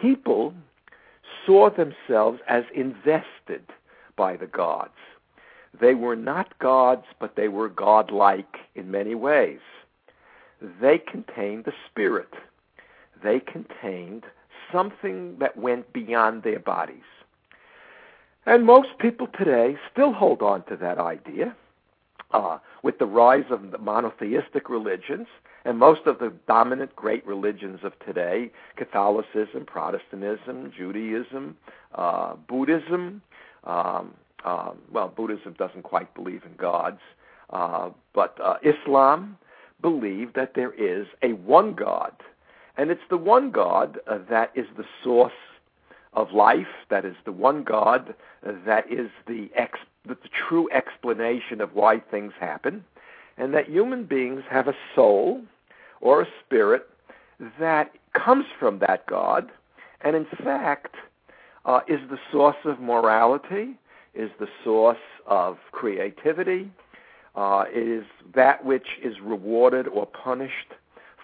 People 0.00 0.54
saw 1.44 1.68
themselves 1.68 2.40
as 2.48 2.64
invested 2.74 3.66
by 4.16 4.36
the 4.38 4.46
gods. 4.46 4.96
They 5.78 5.92
were 5.92 6.16
not 6.16 6.58
gods, 6.58 7.04
but 7.20 7.36
they 7.36 7.48
were 7.48 7.68
godlike 7.68 8.56
in 8.74 8.90
many 8.90 9.14
ways. 9.14 9.60
They 10.80 10.96
contained 10.96 11.66
the 11.66 11.74
spirit. 11.90 12.32
They 13.22 13.40
contained 13.40 14.24
something 14.72 15.36
that 15.38 15.58
went 15.58 15.92
beyond 15.92 16.44
their 16.44 16.60
bodies. 16.60 17.10
And 18.46 18.64
most 18.64 18.88
people 18.98 19.26
today 19.26 19.76
still 19.92 20.14
hold 20.14 20.40
on 20.40 20.64
to 20.64 20.76
that 20.76 20.96
idea. 20.96 21.54
Uh, 22.32 22.58
with 22.82 22.98
the 22.98 23.06
rise 23.06 23.44
of 23.50 23.70
the 23.70 23.78
monotheistic 23.78 24.70
religions, 24.70 25.26
and 25.64 25.78
most 25.78 26.06
of 26.06 26.18
the 26.18 26.32
dominant 26.48 26.94
great 26.96 27.24
religions 27.26 27.80
of 27.84 27.92
today 28.00 28.50
Catholicism, 28.76 29.64
Protestantism, 29.66 30.72
Judaism, 30.76 31.56
uh, 31.94 32.34
Buddhism. 32.48 33.22
Um, 33.64 34.14
uh, 34.44 34.72
well, 34.90 35.08
Buddhism 35.08 35.54
doesn't 35.58 35.82
quite 35.82 36.12
believe 36.14 36.42
in 36.44 36.56
gods, 36.56 37.00
uh, 37.50 37.90
but 38.14 38.36
uh, 38.42 38.54
Islam 38.62 39.36
believe 39.80 40.32
that 40.34 40.54
there 40.54 40.72
is 40.72 41.06
a 41.22 41.34
one 41.34 41.74
God. 41.74 42.12
And 42.76 42.90
it's 42.90 43.02
the 43.10 43.18
one 43.18 43.50
God 43.50 43.98
uh, 44.06 44.18
that 44.30 44.52
is 44.54 44.66
the 44.76 44.84
source 45.04 45.32
of 46.14 46.32
life, 46.32 46.66
that 46.90 47.04
is 47.04 47.16
the 47.24 47.32
one 47.32 47.62
God 47.62 48.14
that 48.66 48.90
is 48.90 49.10
the, 49.26 49.50
ex- 49.54 49.78
the, 50.06 50.14
the 50.14 50.28
true 50.48 50.68
explanation 50.70 51.60
of 51.60 51.74
why 51.74 51.98
things 51.98 52.32
happen, 52.38 52.84
and 53.38 53.54
that 53.54 53.68
human 53.68 54.04
beings 54.04 54.42
have 54.50 54.68
a 54.68 54.74
soul 54.94 55.42
or 56.00 56.22
a 56.22 56.26
spirit 56.44 56.88
that 57.58 57.92
comes 58.12 58.44
from 58.58 58.78
that 58.80 59.06
God, 59.06 59.50
and 60.02 60.14
in 60.16 60.26
fact 60.42 60.94
uh, 61.64 61.80
is 61.88 62.00
the 62.10 62.18
source 62.30 62.56
of 62.64 62.80
morality, 62.80 63.78
is 64.14 64.30
the 64.38 64.48
source 64.64 64.98
of 65.26 65.58
creativity, 65.70 66.70
uh, 67.34 67.64
it 67.68 67.88
is 67.88 68.04
that 68.34 68.64
which 68.64 68.98
is 69.02 69.20
rewarded 69.22 69.88
or 69.88 70.06
punished 70.06 70.74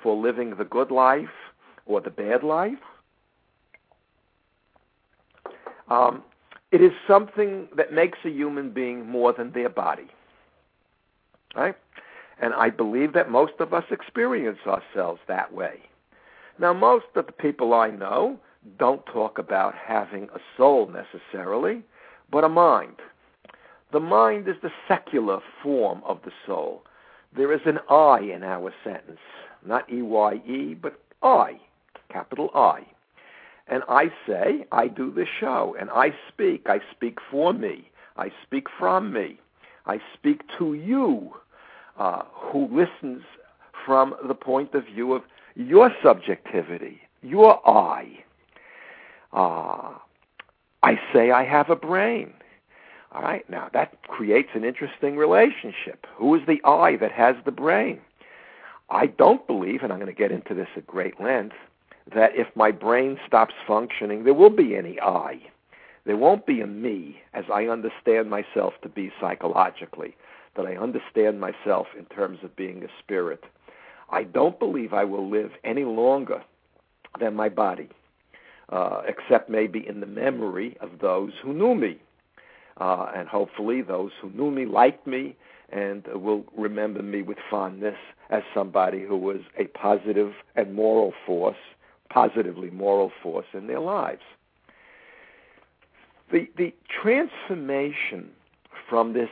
for 0.03 0.17
living 0.17 0.55
the 0.57 0.65
good 0.65 0.91
life 0.91 1.29
or 1.87 2.01
the 2.01 2.11
bad 2.11 2.43
life. 2.43 2.79
Um, 5.89 6.23
it 6.71 6.83
is 6.83 6.93
something 7.07 7.69
that 7.77 7.93
makes 7.93 8.19
a 8.25 8.31
human 8.31 8.71
being 8.71 9.07
more 9.07 9.33
than 9.33 9.53
their 9.53 9.69
body. 9.69 10.09
Right? 11.57 11.77
And 12.41 12.55
I 12.55 12.71
believe 12.71 13.15
that 13.15 13.31
most 13.31 13.55
of 13.59 13.73
us 13.73 13.85
experience 13.91 14.59
ourselves 14.67 15.21
that 15.29 15.53
way. 15.53 15.81
Now, 16.59 16.73
most 16.73 17.07
of 17.15 17.27
the 17.27 17.33
people 17.33 17.75
I 17.75 17.91
know 17.91 18.39
don't 18.79 19.05
talk 19.07 19.39
about 19.39 19.75
having 19.75 20.25
a 20.35 20.41
soul 20.57 20.89
necessarily, 20.89 21.83
but 22.31 22.45
a 22.45 22.49
mind. 22.49 22.97
The 23.93 24.01
mind 24.01 24.49
is 24.49 24.57
the 24.63 24.71
secular 24.87 25.41
form 25.63 26.03
of 26.05 26.21
the 26.25 26.33
soul. 26.47 26.83
There 27.35 27.53
is 27.53 27.61
an 27.65 27.79
I 27.89 28.21
in 28.21 28.43
our 28.43 28.73
sentence, 28.85 29.21
not 29.65 29.91
E 29.91 30.03
Y 30.03 30.35
E, 30.47 30.75
but 30.75 31.01
I, 31.23 31.59
capital 32.11 32.51
I. 32.55 32.87
And 33.71 33.83
I 33.89 34.11
say, 34.27 34.67
I 34.73 34.89
do 34.89 35.13
this 35.13 35.29
show, 35.39 35.77
and 35.79 35.91
I 35.91 36.15
speak. 36.29 36.67
I 36.67 36.81
speak 36.91 37.19
for 37.31 37.53
me. 37.53 37.91
I 38.17 38.33
speak 38.43 38.67
from 38.79 39.13
me. 39.13 39.39
I 39.87 40.01
speak 40.15 40.43
to 40.59 40.75
you, 40.75 41.33
uh, 41.99 42.23
who 42.33 42.65
listens 42.67 43.23
from 43.85 44.15
the 44.27 44.35
point 44.35 44.75
of 44.75 44.87
view 44.87 45.13
of 45.15 45.23
your 45.55 45.91
subjectivity, 46.03 47.01
your 47.23 47.67
I. 47.69 48.25
Uh, 49.33 49.95
I 50.83 50.99
say 51.13 51.31
I 51.31 51.45
have 51.45 51.71
a 51.71 51.77
brain. 51.77 52.33
All 53.13 53.23
right, 53.23 53.49
now 53.49 53.69
that 53.73 54.03
creates 54.07 54.51
an 54.55 54.65
interesting 54.65 55.17
relationship. 55.17 56.07
Who 56.17 56.35
is 56.35 56.43
the 56.47 56.61
I 56.65 56.97
that 56.97 57.13
has 57.13 57.37
the 57.45 57.53
brain? 57.53 58.01
I 58.91 59.07
don't 59.07 59.47
believe, 59.47 59.83
and 59.83 59.93
I'm 59.93 59.99
going 59.99 60.15
to 60.15 60.19
get 60.19 60.33
into 60.33 60.55
this 60.55 60.69
at 60.77 60.87
great 60.87 61.21
length, 61.21 61.57
that 62.15 62.35
if 62.35 62.47
my 62.55 62.71
brain 62.71 63.19
stops 63.27 63.55
functioning, 63.67 64.25
there 64.25 64.35
will 64.35 64.51
be 64.51 64.77
any 64.77 65.01
I. 65.01 65.41
There 66.05 66.17
won't 66.17 66.47
be 66.47 66.61
a 66.61 66.67
me 66.67 67.21
as 67.35 67.45
I 67.53 67.65
understand 67.65 68.31
myself 68.31 68.75
to 68.83 68.89
be 68.89 69.13
psychologically, 69.21 70.17
that 70.57 70.67
I 70.67 70.77
understand 70.77 71.41
myself 71.41 71.89
in 71.99 72.07
terms 72.07 72.39
of 72.43 72.57
being 72.57 72.83
a 72.83 72.89
spirit. 73.03 73.45
I 74.11 74.25
don't 74.25 74.59
believe 74.59 74.95
I 74.95 75.05
will 75.05 75.29
live 75.29 75.51
any 75.65 75.85
longer 75.85 76.43
than 77.21 77.35
my 77.35 77.49
body, 77.51 77.91
uh, 78.71 79.03
except 79.07 79.51
maybe 79.51 79.87
in 79.87 80.01
the 80.01 80.07
memory 80.07 80.77
of 80.81 81.01
those 81.01 81.33
who 81.43 81.53
knew 81.53 81.75
me 81.75 82.01
uh, 82.81 83.11
and 83.15 83.29
hopefully 83.29 83.83
those 83.83 84.13
who 84.21 84.31
knew 84.31 84.51
me 84.51 84.65
liked 84.65 85.07
me 85.07 85.37
and 85.71 86.07
will 86.15 86.45
remember 86.57 87.03
me 87.03 87.23
with 87.23 87.39
fondness 87.51 87.97
as 88.31 88.43
somebody 88.55 89.03
who 89.03 89.17
was 89.17 89.41
a 89.59 89.65
positive 89.67 90.33
and 90.57 90.75
moral 90.75 91.13
force, 91.27 91.57
positively 92.11 92.71
moral 92.71 93.13
force 93.23 93.47
in 93.53 93.67
their 93.67 93.81
lives. 93.81 94.23
The, 96.31 96.49
the 96.57 96.75
transformation 97.03 98.31
from 98.89 99.13
this 99.13 99.31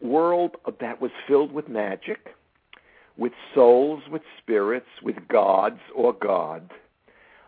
world 0.00 0.56
that 0.80 1.00
was 1.00 1.10
filled 1.26 1.52
with 1.52 1.68
magic, 1.68 2.34
with 3.16 3.32
souls, 3.54 4.02
with 4.10 4.22
spirits, 4.38 4.86
with 5.02 5.16
gods 5.28 5.80
or 5.94 6.12
God, 6.12 6.70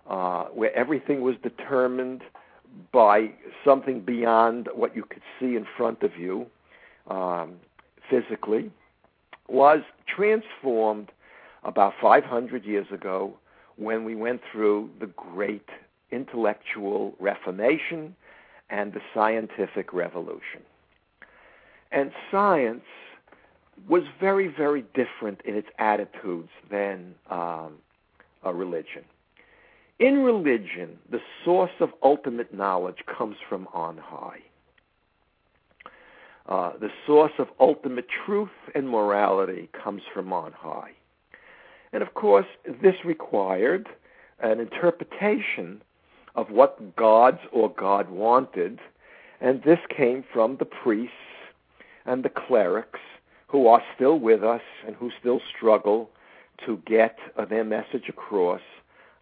uh, 0.09 0.45
where 0.47 0.75
everything 0.75 1.21
was 1.21 1.37
determined 1.43 2.23
by 2.93 3.31
something 3.65 4.01
beyond 4.01 4.69
what 4.75 4.97
you 4.97 5.05
could 5.05 5.23
see 5.39 5.57
in 5.57 5.67
front 5.77 6.03
of 6.03 6.17
you 6.17 6.47
um, 7.09 7.57
physically 8.09 8.71
was 9.49 9.81
transformed 10.07 11.11
about 11.65 11.95
500 12.01 12.65
years 12.65 12.87
ago 12.93 13.35
when 13.79 14.05
we 14.05 14.15
went 14.15 14.41
through 14.53 14.91
the 15.01 15.07
great 15.07 15.69
intellectual 16.11 17.15
reformation 17.21 18.15
and 18.71 18.93
the 18.93 19.01
scientific 19.15 19.93
revolution. 19.93 20.63
And 21.93 22.11
science 22.31 22.85
was 23.89 24.03
very, 24.21 24.49
very 24.49 24.85
different 24.95 25.41
in 25.45 25.55
its 25.55 25.69
attitudes 25.79 26.51
than 26.71 27.15
um, 27.31 27.75
a 28.43 28.53
religion. 28.53 29.05
In 29.99 30.23
religion, 30.23 30.99
the 31.11 31.21
source 31.45 31.73
of 31.81 31.91
ultimate 32.03 32.55
knowledge 32.55 32.99
comes 33.07 33.37
from 33.49 33.67
on 33.73 33.99
high. 33.99 34.41
Uh, 36.49 36.73
the 36.81 36.91
source 37.07 37.33
of 37.39 37.49
ultimate 37.61 38.07
truth 38.25 38.49
and 38.75 38.89
morality 38.89 39.69
comes 39.73 40.03
from 40.15 40.33
on 40.33 40.53
high. 40.53 40.93
And 41.93 42.03
of 42.03 42.15
course, 42.15 42.47
this 42.83 42.97
required 43.05 43.89
an 44.41 44.61
interpretation 44.61 45.83
of 46.35 46.51
what 46.51 46.97
gods 46.97 47.41
or 47.53 47.73
God 47.73 48.11
wanted, 48.11 48.79
and 49.41 49.63
this 49.63 49.81
came 49.95 50.25
from 50.33 50.57
the 50.57 50.65
priests 50.65 51.15
and 52.07 52.23
the 52.23 52.29
clerics 52.29 53.01
who 53.49 53.67
are 53.67 53.83
still 53.95 54.19
with 54.19 54.45
us 54.45 54.63
and 54.87 54.95
who 54.97 55.11
still 55.19 55.41
struggle 55.57 56.11
to 56.65 56.81
get 56.87 57.19
their 57.49 57.65
message 57.65 58.09
across 58.09 58.61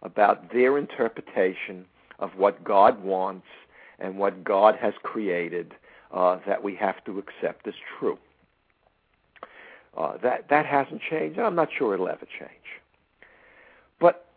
about 0.01 0.51
their 0.51 0.77
interpretation 0.77 1.85
of 2.19 2.31
what 2.37 2.63
God 2.63 3.03
wants 3.03 3.47
and 3.99 4.17
what 4.17 4.43
God 4.43 4.75
has 4.75 4.93
created 5.03 5.73
uh, 6.11 6.39
that 6.45 6.63
we 6.63 6.75
have 6.75 7.03
to 7.05 7.19
accept 7.19 7.67
as 7.67 7.73
true. 7.99 8.17
Uh, 9.97 10.15
that 10.21 10.47
that 10.49 10.65
hasn't 10.65 11.01
changed. 11.09 11.39
I'm 11.39 11.55
not 11.55 11.69
sure 11.75 11.93
it'll 11.93 12.07
ever 12.07 12.27
change. 12.39 12.51
But 13.99 14.27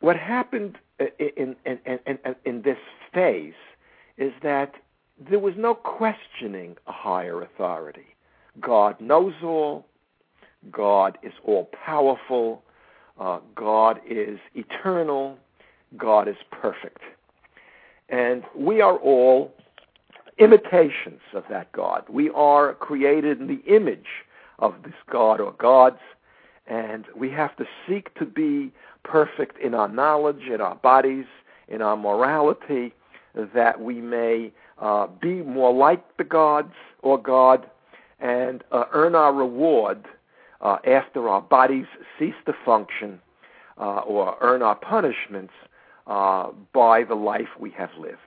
what 0.00 0.16
happened 0.16 0.78
in 1.00 1.56
in, 1.66 1.78
in, 1.84 1.98
in, 2.06 2.36
in 2.44 2.62
this 2.62 2.78
phase 3.12 3.54
is 4.18 4.32
that 4.42 4.74
there 5.28 5.40
was 5.40 5.54
no 5.56 5.74
questioning 5.74 6.76
a 6.86 6.92
higher 6.92 7.42
authority. 7.42 8.06
God 8.60 9.00
knows 9.00 9.34
all. 9.42 9.86
God 10.70 11.18
is 11.22 11.32
all 11.44 11.68
powerful. 11.84 12.62
Uh, 13.18 13.40
God 13.56 14.00
is 14.08 14.38
eternal. 14.54 15.38
God 15.96 16.28
is 16.28 16.36
perfect. 16.52 17.00
And 18.08 18.44
we 18.56 18.80
are 18.80 18.96
all 18.96 19.52
imitations 20.38 21.20
of 21.34 21.44
that 21.50 21.72
God. 21.72 22.04
We 22.08 22.30
are 22.30 22.74
created 22.74 23.40
in 23.40 23.48
the 23.48 23.62
image 23.66 24.06
of 24.58 24.74
this 24.84 24.94
God 25.10 25.40
or 25.40 25.52
gods, 25.52 26.00
and 26.66 27.06
we 27.16 27.30
have 27.30 27.56
to 27.56 27.64
seek 27.86 28.14
to 28.14 28.26
be 28.26 28.72
perfect 29.04 29.58
in 29.58 29.74
our 29.74 29.88
knowledge, 29.88 30.42
in 30.52 30.60
our 30.60 30.74
bodies, 30.76 31.26
in 31.68 31.82
our 31.82 31.96
morality, 31.96 32.92
that 33.54 33.80
we 33.80 34.00
may 34.00 34.52
uh, 34.78 35.06
be 35.20 35.42
more 35.42 35.72
like 35.72 36.16
the 36.16 36.24
gods 36.24 36.74
or 37.02 37.20
God 37.20 37.68
and 38.20 38.64
uh, 38.72 38.84
earn 38.92 39.14
our 39.14 39.32
reward 39.32 40.06
uh, 40.60 40.78
after 40.86 41.28
our 41.28 41.40
bodies 41.40 41.86
cease 42.18 42.34
to 42.46 42.52
function 42.64 43.20
uh, 43.78 44.00
or 44.00 44.36
earn 44.40 44.62
our 44.62 44.74
punishments 44.74 45.52
uh, 46.06 46.48
by 46.72 47.04
the 47.04 47.14
life 47.14 47.48
we 47.58 47.70
have 47.70 47.90
lived. 47.98 48.18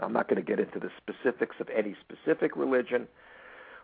I'm 0.00 0.12
not 0.12 0.28
going 0.28 0.44
to 0.44 0.46
get 0.46 0.58
into 0.60 0.78
the 0.78 0.90
specifics 0.96 1.56
of 1.60 1.68
any 1.70 1.96
specific 2.00 2.56
religion, 2.56 3.06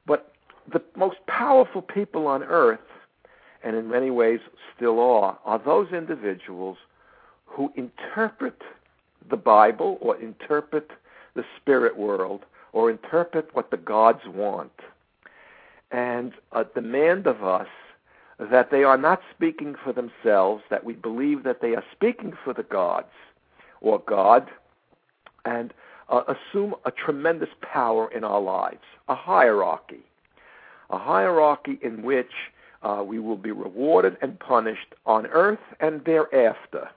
but 0.06 0.32
the 0.72 0.82
most 0.96 1.18
powerful 1.26 1.82
people 1.82 2.26
on 2.26 2.42
earth, 2.42 2.78
and 3.62 3.76
in 3.76 3.88
many 3.88 4.10
ways 4.10 4.40
still 4.76 5.00
are, 5.00 5.38
are 5.44 5.58
those 5.58 5.92
individuals 5.92 6.78
who 7.46 7.72
interpret 7.76 8.62
the 9.28 9.36
Bible 9.36 9.98
or 10.00 10.16
interpret 10.16 10.90
the 11.34 11.44
spirit 11.60 11.96
world 11.96 12.44
or 12.72 12.90
interpret 12.90 13.54
what 13.54 13.70
the 13.70 13.76
gods 13.76 14.22
want 14.26 14.72
and 15.90 16.32
uh, 16.52 16.64
demand 16.74 17.26
of 17.26 17.42
us 17.42 17.68
that 18.38 18.70
they 18.70 18.84
are 18.84 18.96
not 18.96 19.20
speaking 19.34 19.74
for 19.82 19.92
themselves, 19.92 20.62
that 20.70 20.84
we 20.84 20.94
believe 20.94 21.42
that 21.42 21.60
they 21.60 21.74
are 21.74 21.84
speaking 21.92 22.32
for 22.42 22.54
the 22.54 22.62
gods 22.62 23.12
or 23.80 23.98
God, 23.98 24.48
and 25.44 25.74
uh, 26.08 26.22
assume 26.28 26.74
a 26.84 26.90
tremendous 26.90 27.50
power 27.60 28.10
in 28.12 28.24
our 28.24 28.40
lives, 28.40 28.84
a 29.08 29.14
hierarchy, 29.14 30.02
a 30.90 30.98
hierarchy 30.98 31.78
in 31.82 32.02
which 32.02 32.32
uh, 32.82 33.02
we 33.06 33.18
will 33.18 33.36
be 33.36 33.52
rewarded 33.52 34.16
and 34.22 34.38
punished 34.38 34.94
on 35.06 35.26
earth 35.26 35.58
and 35.80 36.04
thereafter 36.04 36.88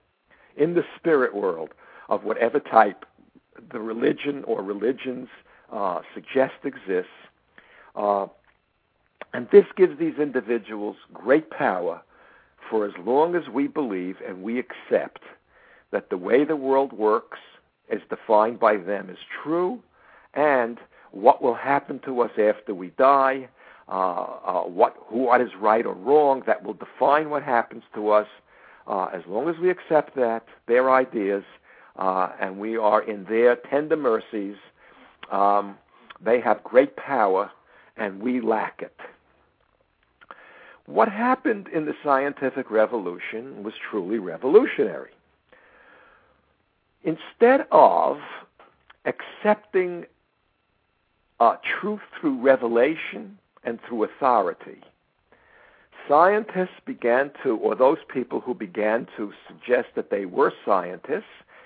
in 0.56 0.74
the 0.74 0.84
spirit 0.98 1.34
world 1.36 1.70
of 2.10 2.24
whatever 2.24 2.60
type 2.60 3.06
the 3.72 3.80
religion 3.80 4.44
or 4.46 4.62
religions 4.64 5.28
uh, 5.72 6.02
suggest 6.14 6.54
exists. 6.64 7.10
Uh, 7.96 8.28
and 9.34 9.48
this 9.52 9.66
gives 9.76 9.98
these 10.00 10.18
individuals 10.20 10.96
great 11.14 11.50
power 11.50 12.02
for 12.70 12.86
as 12.86 12.94
long 13.04 13.36
as 13.36 13.48
we 13.50 13.68
believe 13.68 14.18
and 14.26 14.44
we 14.44 14.60
accept 14.60 15.22
that 15.92 16.10
the 16.10 16.18
way 16.18 16.44
the 16.44 16.56
world 16.56 16.94
works 16.94 17.40
as 17.92 18.00
defined 18.10 18.60
by 18.60 18.78
them 18.78 19.10
is 19.10 19.18
true 19.44 19.80
and 20.34 20.80
what 21.12 21.42
will 21.44 21.54
happen 21.54 22.00
to 22.00 22.22
us 22.22 22.32
after 22.40 22.74
we 22.74 22.90
die, 22.98 23.48
what, 23.88 25.12
what 25.12 25.42
is 25.42 25.50
right 25.60 25.86
or 25.86 25.94
wrong, 25.94 26.44
that 26.48 26.64
will 26.64 26.74
define 26.74 27.30
what 27.30 27.44
happens 27.44 27.84
to 27.96 28.10
us. 28.10 28.28
Uh, 28.86 29.06
as 29.14 29.22
long 29.28 29.48
as 29.48 29.56
we 29.62 29.70
accept 29.70 30.16
that, 30.16 30.46
their 30.68 30.92
ideas, 30.92 31.44
uh, 31.98 32.30
and 32.40 32.58
we 32.58 32.76
are 32.78 33.02
in 33.02 33.24
their 33.26 33.56
tender 33.56 33.96
mercies, 33.96 34.56
um, 35.32 35.78
they 36.24 36.40
have 36.42 36.64
great 36.64 36.96
power, 36.96 37.50
and 37.98 38.22
we 38.22 38.42
lack 38.42 38.82
it. 38.82 39.00
What 40.86 41.08
happened 41.08 41.70
in 41.70 41.86
the 41.86 41.94
scientific 42.04 42.70
revolution 42.70 43.64
was 43.64 43.74
truly 43.90 44.20
revolutionary. 44.20 45.12
Instead 47.04 47.68
of 47.72 48.18
accepting 49.06 50.06
uh, 51.40 51.56
truth 51.80 52.02
through 52.20 52.42
revelation 52.42 53.38
and 53.64 53.80
through 53.82 54.04
authority, 54.04 54.82
scientists 56.08 56.80
began 56.86 57.32
to, 57.44 57.56
or 57.58 57.76
those 57.76 58.00
people 58.08 58.40
who 58.40 58.54
began 58.54 59.08
to 59.18 59.34
suggest 59.48 59.90
that 59.96 60.10
they 60.10 60.26
were 60.26 60.54
scientists, 60.66 61.24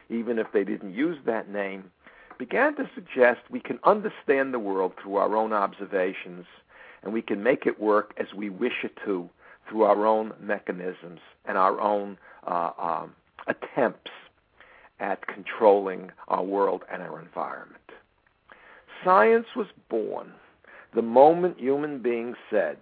even 0.10 0.40
if 0.40 0.48
they 0.54 0.64
didn't 0.64 0.94
use 0.94 1.18
that 1.26 1.50
name, 1.50 1.92
began 2.38 2.76
to 2.76 2.90
suggest 2.94 3.40
we 3.50 3.60
can 3.60 3.80
understand 3.84 4.54
the 4.54 4.60
world 4.60 4.94
through 5.02 5.16
our 5.16 5.36
own 5.36 5.54
observations 5.54 6.46
and 7.04 7.14
we 7.14 7.22
can 7.22 7.42
make 7.42 7.66
it 7.66 7.80
work 7.80 8.14
as 8.18 8.34
we 8.36 8.50
wish 8.50 8.84
it 8.84 8.98
to 9.04 9.30
through 9.68 9.84
our 9.84 10.06
own 10.06 10.34
mechanisms 10.40 11.20
and 11.46 11.58
our 11.58 11.80
own 11.82 12.18
uh, 12.46 12.72
um, 12.78 13.14
attempts 13.48 14.12
at 15.00 15.26
controlling 15.28 16.12
our 16.28 16.44
world 16.44 16.84
and 16.92 17.02
our 17.02 17.20
environment. 17.20 17.82
Science 19.04 19.48
was 19.56 19.68
born 19.90 20.32
the 20.94 21.02
moment 21.02 21.60
human 21.60 22.02
beings 22.02 22.38
said, 22.50 22.78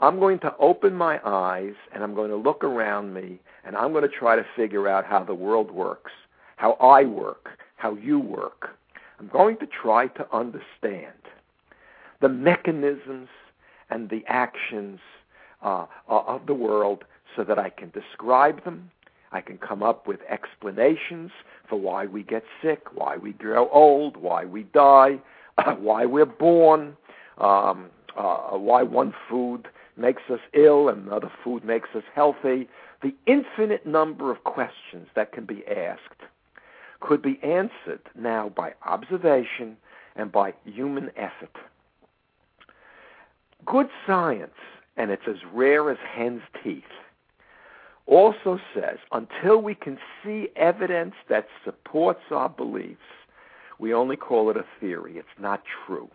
I'm 0.00 0.18
going 0.18 0.38
to 0.40 0.54
open 0.58 0.94
my 0.94 1.20
eyes 1.24 1.74
and 1.92 2.02
I'm 2.02 2.14
going 2.14 2.30
to 2.30 2.36
look 2.36 2.64
around 2.64 3.14
me 3.14 3.38
and 3.64 3.76
I'm 3.76 3.92
going 3.92 4.08
to 4.08 4.16
try 4.16 4.36
to 4.36 4.44
figure 4.56 4.88
out 4.88 5.04
how 5.04 5.24
the 5.24 5.34
world 5.34 5.70
works, 5.70 6.12
how 6.56 6.72
I 6.74 7.04
work, 7.04 7.50
how 7.76 7.94
you 7.94 8.18
work. 8.18 8.70
I'm 9.18 9.28
going 9.28 9.56
to 9.58 9.66
try 9.66 10.08
to 10.08 10.26
understand 10.34 11.14
the 12.20 12.28
mechanisms 12.28 13.28
and 13.90 14.10
the 14.10 14.24
actions 14.26 14.98
uh, 15.62 15.86
of 16.08 16.46
the 16.46 16.54
world 16.54 17.04
so 17.36 17.44
that 17.44 17.58
I 17.58 17.70
can 17.70 17.90
describe 17.90 18.64
them. 18.64 18.90
I 19.32 19.40
can 19.40 19.58
come 19.58 19.82
up 19.82 20.06
with 20.06 20.20
explanations 20.28 21.30
for 21.68 21.76
why 21.76 22.06
we 22.06 22.22
get 22.22 22.44
sick, 22.62 22.94
why 22.94 23.16
we 23.16 23.32
grow 23.32 23.68
old, 23.70 24.16
why 24.16 24.44
we 24.44 24.64
die, 24.64 25.18
why 25.78 26.04
we're 26.06 26.24
born, 26.26 26.96
um, 27.38 27.86
uh, 28.16 28.56
why 28.56 28.82
one 28.82 29.14
food 29.28 29.68
makes 29.96 30.22
us 30.30 30.40
ill 30.52 30.88
and 30.88 31.06
another 31.06 31.30
food 31.42 31.64
makes 31.64 31.90
us 31.94 32.02
healthy. 32.14 32.68
The 33.02 33.14
infinite 33.26 33.86
number 33.86 34.30
of 34.30 34.44
questions 34.44 35.08
that 35.14 35.32
can 35.32 35.44
be 35.44 35.64
asked 35.66 36.22
could 37.00 37.22
be 37.22 37.38
answered 37.42 38.00
now 38.14 38.48
by 38.48 38.72
observation 38.86 39.76
and 40.16 40.32
by 40.32 40.54
human 40.64 41.10
effort. 41.16 41.56
Good 43.66 43.88
science, 44.06 44.54
and 44.96 45.10
it's 45.10 45.28
as 45.28 45.36
rare 45.52 45.90
as 45.90 45.98
hen's 46.14 46.42
teeth, 46.62 46.82
also 48.06 48.58
says 48.74 48.98
until 49.12 49.60
we 49.60 49.74
can 49.74 49.98
see 50.22 50.48
evidence 50.56 51.14
that 51.28 51.46
supports 51.64 52.20
our 52.30 52.48
beliefs, 52.48 53.00
we 53.78 53.92
only 53.92 54.16
call 54.16 54.50
it 54.50 54.56
a 54.56 54.64
theory. 54.80 55.16
It's 55.16 55.28
not 55.38 55.62
true. 55.86 56.10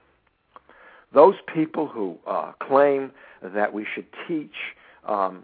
Those 1.14 1.36
people 1.54 1.88
who 1.88 2.18
uh, 2.28 2.52
claim 2.60 3.12
that 3.42 3.74
we 3.74 3.86
should 3.94 4.06
teach 4.28 4.56
um, 5.08 5.44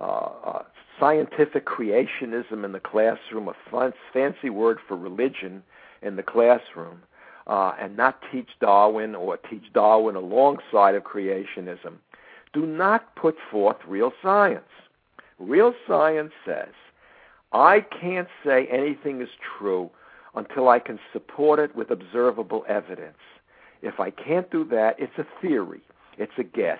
uh, 0.00 0.28
uh, 0.44 0.62
scientific 0.98 1.66
creationism 1.66 2.64
in 2.64 2.72
the 2.72 2.80
classroom, 2.80 3.48
a 3.48 3.92
fancy 4.12 4.50
word 4.50 4.78
for 4.86 4.96
religion 4.96 5.62
in 6.00 6.16
the 6.16 6.22
classroom, 6.22 7.02
uh, 7.46 7.72
and 7.80 7.96
not 7.96 8.22
teach 8.30 8.48
Darwin 8.60 9.14
or 9.14 9.36
teach 9.36 9.64
Darwin 9.74 10.16
alongside 10.16 10.94
of 10.94 11.02
creationism, 11.02 11.94
do 12.52 12.66
not 12.66 13.14
put 13.16 13.36
forth 13.50 13.76
real 13.86 14.12
science. 14.22 14.64
Real 15.38 15.74
science 15.88 16.32
says, 16.46 16.72
I 17.52 17.80
can't 17.80 18.28
say 18.44 18.66
anything 18.66 19.20
is 19.20 19.28
true 19.58 19.90
until 20.34 20.68
I 20.68 20.78
can 20.78 20.98
support 21.12 21.58
it 21.58 21.74
with 21.76 21.90
observable 21.90 22.64
evidence. 22.68 23.18
If 23.82 24.00
I 24.00 24.10
can't 24.10 24.50
do 24.50 24.64
that, 24.66 24.96
it's 24.98 25.18
a 25.18 25.26
theory, 25.40 25.82
it's 26.18 26.32
a 26.38 26.44
guess. 26.44 26.78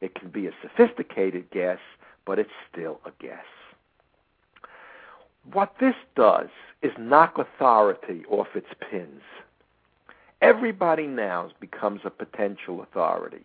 It 0.00 0.14
can 0.14 0.30
be 0.30 0.46
a 0.46 0.52
sophisticated 0.62 1.50
guess, 1.50 1.78
but 2.26 2.38
it's 2.38 2.50
still 2.70 3.00
a 3.06 3.12
guess. 3.22 3.44
what 5.52 5.74
this 5.80 5.94
does 6.16 6.48
is 6.82 6.92
knock 6.98 7.38
authority 7.38 8.22
off 8.30 8.48
its 8.54 8.68
pins. 8.90 9.22
Everybody 10.40 11.06
now 11.06 11.50
becomes 11.60 12.00
a 12.04 12.10
potential 12.10 12.82
authority. 12.82 13.44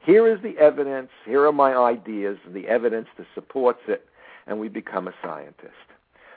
Here 0.00 0.26
is 0.32 0.40
the 0.42 0.56
evidence, 0.58 1.10
here 1.24 1.46
are 1.46 1.52
my 1.52 1.74
ideas, 1.76 2.38
and 2.44 2.54
the 2.54 2.68
evidence 2.68 3.08
that 3.18 3.26
supports 3.34 3.80
it, 3.88 4.06
and 4.46 4.60
we 4.60 4.68
become 4.68 5.08
a 5.08 5.14
scientist. 5.22 5.72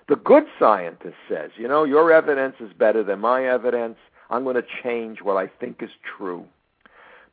The 0.08 0.16
good 0.16 0.46
scientist 0.58 1.16
says, 1.28 1.52
you 1.56 1.68
know, 1.68 1.84
your 1.84 2.12
evidence 2.12 2.56
is 2.60 2.72
better 2.74 3.04
than 3.04 3.20
my 3.20 3.46
evidence. 3.46 3.98
I'm 4.30 4.44
going 4.44 4.56
to 4.56 4.66
change 4.84 5.22
what 5.22 5.38
I 5.38 5.48
think 5.48 5.82
is 5.82 5.90
true 6.18 6.46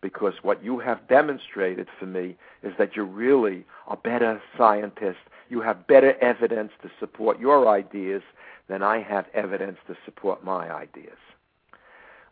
because 0.01 0.35
what 0.43 0.63
you 0.63 0.79
have 0.79 1.09
demonstrated 1.09 1.89
for 1.99 2.07
me 2.07 2.37
is 2.63 2.73
that 2.79 2.95
you're 2.95 3.05
really 3.05 3.65
a 3.89 3.97
better 3.97 4.41
scientist. 4.57 5.19
You 5.49 5.61
have 5.63 5.87
better 5.87 6.15
evidence 6.23 6.73
to 6.83 6.91
support 7.01 7.41
your 7.41 7.69
ideas 7.69 8.23
than 8.69 8.83
I 8.83 9.01
have 9.03 9.27
evidence 9.35 9.79
to 9.89 9.97
support 10.05 10.45
my 10.45 10.71
ideas. 10.73 11.19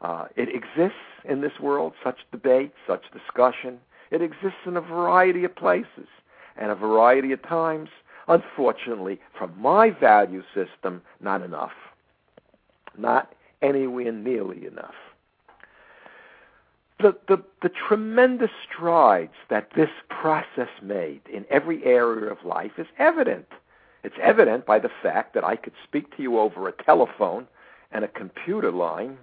Uh, 0.01 0.27
it 0.37 0.49
exists 0.49 0.99
in 1.25 1.41
this 1.41 1.59
world, 1.61 1.95
such 2.03 2.19
debate, 2.31 2.73
such 2.87 3.05
discussion. 3.13 3.79
It 4.11 4.21
exists 4.21 4.59
in 4.67 4.77
a 4.77 4.81
variety 4.81 5.45
of 5.45 5.57
places 5.57 6.09
and 6.57 6.71
a 6.71 6.75
variety 6.75 7.33
of 7.33 7.43
times. 7.43 7.89
Unfortunately, 8.29 9.21
from 9.37 9.53
my 9.59 9.91
value 9.91 10.43
system, 10.55 11.03
not 11.21 11.43
enough. 11.43 11.73
Not 12.97 13.33
anywhere 13.65 14.13
nearly 14.13 14.67
enough. 14.67 14.95
The, 17.01 17.17
the, 17.29 17.43
the 17.63 17.71
tremendous 17.89 18.51
strides 18.65 19.35
that 19.51 19.71
this 19.75 19.91
process 20.09 20.69
made 20.81 21.23
in 21.33 21.45
every 21.51 21.85
area 21.85 22.31
of 22.31 22.45
life 22.45 22.73
is 22.79 22.87
evident. 22.99 23.47
It's 24.05 24.15
evident 24.23 24.65
by 24.65 24.79
the 24.79 24.91
fact 25.03 25.35
that 25.35 25.45
I 25.45 25.57
could 25.57 25.73
speak 25.83 26.17
to 26.17 26.23
you 26.23 26.39
over 26.39 26.69
a 26.69 26.85
telephone 26.85 27.49
and 27.91 28.05
a 28.05 28.09
computer 28.09 28.71
line 28.71 29.19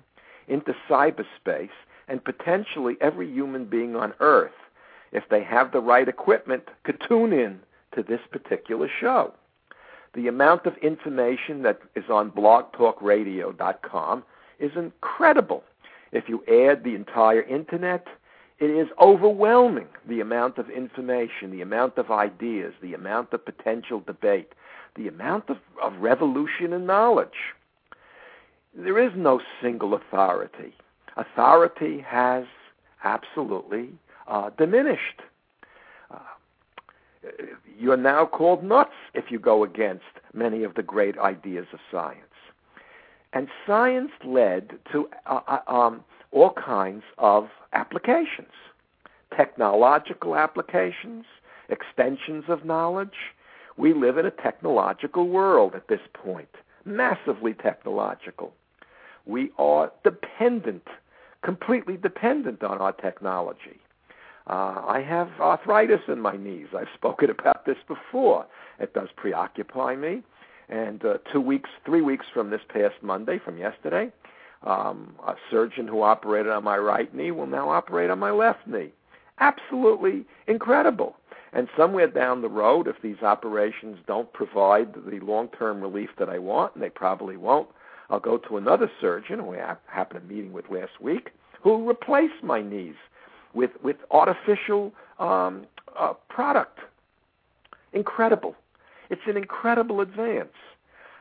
into 0.48 0.76
cyberspace 0.90 1.70
and 2.08 2.24
potentially 2.24 2.98
every 3.00 3.32
human 3.32 3.66
being 3.66 3.96
on 3.96 4.14
Earth, 4.20 4.52
if 5.12 5.24
they 5.30 5.44
have 5.44 5.72
the 5.72 5.80
right 5.80 6.08
equipment, 6.08 6.64
could 6.84 7.02
tune 7.08 7.32
in 7.32 7.60
to 7.96 8.04
this 8.04 8.22
particular 8.32 8.90
show. 9.00 9.34
The 10.14 10.28
amount 10.28 10.66
of 10.66 10.76
information 10.78 11.64
that 11.64 11.80
is 11.96 12.06
on 12.10 12.32
blogtalkradio.com 12.32 14.24
is 14.60 14.72
incredible. 14.76 15.64
If 16.12 16.28
you 16.28 16.44
add 16.48 16.84
the 16.84 16.96
entire 16.96 17.42
internet, 17.44 18.08
it 18.60 18.70
is 18.70 18.90
overwhelming 19.02 19.88
the 20.08 20.20
amount 20.20 20.58
of 20.58 20.70
information, 20.70 21.52
the 21.52 21.62
amount 21.62 21.98
of 21.98 22.12
ideas, 22.12 22.74
the 22.82 22.94
amount 22.94 23.34
of 23.34 23.46
potential 23.46 24.02
debate, 24.06 24.54
the 24.96 25.08
amount 25.08 25.50
of, 25.50 25.58
of 25.82 25.94
revolution 26.00 26.74
in 26.74 26.86
knowledge. 26.86 27.56
There 28.76 29.00
is 29.00 29.14
no 29.16 29.42
single 29.62 29.94
authority. 29.94 30.76
Authority 31.18 32.02
has 32.08 32.46
absolutely 33.04 33.90
uh, 34.28 34.52
diminished. 34.58 35.22
You 37.78 37.92
are 37.92 37.98
now 37.98 38.26
called 38.26 38.64
nuts 38.64 38.94
if 39.14 39.32
you 39.32 39.40
go 39.40 39.64
against 39.64 40.04
many 40.34 40.64
of 40.64 40.76
the 40.76 40.84
great 40.84 41.18
ideas 41.18 41.68
of 41.74 41.80
science. 41.92 42.18
And 43.34 43.48
science 43.66 44.12
led 44.24 44.72
to 44.92 45.10
uh, 45.26 45.42
uh 45.48 45.72
um, 45.72 46.04
all 46.32 46.54
kinds 46.54 47.04
of 47.18 47.50
applications 47.74 48.52
technological 49.36 50.36
applications, 50.36 51.26
extensions 51.70 52.44
of 52.50 52.66
knowledge. 52.66 53.34
We 53.78 53.94
live 53.94 54.18
in 54.18 54.26
a 54.26 54.32
technological 54.32 55.30
world 55.30 55.74
at 55.74 55.88
this 55.88 56.02
point, 56.14 56.50
massively 56.84 57.54
technological. 57.54 58.54
We 59.26 59.52
are 59.58 59.92
dependent, 60.04 60.86
completely 61.44 61.96
dependent 61.96 62.62
on 62.62 62.80
our 62.80 62.92
technology. 62.92 63.80
Uh, 64.48 64.82
I 64.88 65.06
have 65.08 65.30
arthritis 65.40 66.02
in 66.08 66.20
my 66.20 66.36
knees. 66.36 66.68
I've 66.78 66.88
spoken 66.96 67.30
about 67.30 67.66
this 67.66 67.78
before. 67.88 68.46
It 68.80 68.94
does 68.94 69.10
preoccupy 69.16 69.96
me. 69.96 70.24
And 70.70 71.04
uh, 71.06 71.18
two 71.32 71.42
weeks, 71.42 71.70
three 71.86 72.02
weeks 72.02 72.26
from 72.34 72.50
this 72.50 72.62
past 72.70 72.96
Monday, 73.02 73.40
from 73.44 73.58
yesterday, 73.58 74.12
um, 74.64 75.16
a 75.28 75.36
surgeon 75.50 75.88
who 75.88 76.02
operated 76.02 76.52
on 76.52 76.64
my 76.64 76.78
right 76.78 77.14
knee 77.14 77.32
will 77.32 77.48
now 77.48 77.70
operate 77.70 78.10
on 78.10 78.20
my 78.20 78.32
left 78.32 78.66
knee. 78.68 78.92
Absolutely 79.40 80.26
incredible. 80.48 81.16
And 81.54 81.68
somewhere 81.76 82.08
down 82.08 82.42
the 82.42 82.50
road, 82.50 82.88
if 82.88 83.02
these 83.02 83.22
operations 83.22 83.98
don't 84.08 84.32
provide 84.32 84.94
the 84.94 85.20
long 85.20 85.50
term 85.50 85.82
relief 85.82 86.10
that 86.18 86.30
I 86.30 86.40
want, 86.40 86.76
and 86.76 86.84
they 86.84 86.90
probably 86.90 87.36
won't, 87.36 87.68
I'll 88.10 88.20
go 88.20 88.38
to 88.38 88.58
another 88.58 88.90
surgeon 89.02 89.40
who 89.40 89.56
I 89.56 89.76
happened 89.88 90.28
to 90.28 90.34
meeting 90.34 90.54
with 90.54 90.70
last 90.70 91.02
week 91.02 91.32
who 91.62 91.72
will 91.72 91.88
replace 91.88 92.32
my 92.42 92.62
knees 92.62 92.96
with 93.54 93.72
with 93.84 93.98
artificial 94.12 94.94
um, 95.20 95.66
uh, 95.98 96.14
product. 96.30 96.80
Incredible. 97.94 98.56
It's 99.10 99.22
an 99.28 99.38
incredible 99.38 100.00
advance. 100.02 100.54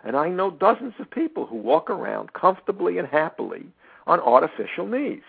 And 0.04 0.16
I 0.16 0.28
know 0.28 0.50
dozens 0.50 0.94
of 0.98 1.10
people 1.10 1.46
who 1.46 1.56
walk 1.56 1.90
around 1.90 2.32
comfortably 2.32 2.98
and 2.98 3.06
happily 3.06 3.66
on 4.06 4.20
artificial 4.20 4.86
knees. 4.86 5.22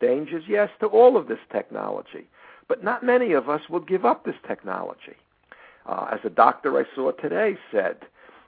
Dangers, 0.00 0.44
yes, 0.48 0.68
to 0.80 0.86
all 0.86 1.16
of 1.16 1.28
this 1.28 1.38
technology. 1.50 2.26
But 2.68 2.82
not 2.82 3.04
many 3.04 3.32
of 3.32 3.48
us 3.48 3.68
will 3.70 3.80
give 3.80 4.04
up 4.04 4.24
this 4.24 4.34
technology. 4.46 5.16
Uh, 5.86 6.08
as 6.12 6.20
a 6.24 6.30
doctor 6.30 6.78
I 6.78 6.84
saw 6.94 7.12
today 7.12 7.56
said, 7.70 7.96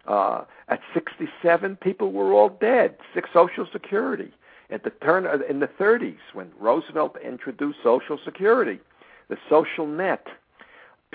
uh, 0.06 0.44
at 0.68 0.80
67, 0.92 1.76
people 1.76 2.12
were 2.12 2.32
all 2.32 2.48
dead. 2.48 2.96
Six 3.14 3.30
Social 3.32 3.66
Security. 3.72 4.32
At 4.70 4.84
the 4.84 4.90
turn 4.90 5.26
of, 5.26 5.42
in 5.42 5.60
the 5.60 5.68
30s, 5.68 6.18
when 6.32 6.50
Roosevelt 6.58 7.16
introduced 7.22 7.78
Social 7.82 8.18
Security, 8.24 8.80
the 9.28 9.36
social 9.48 9.86
net, 9.86 10.26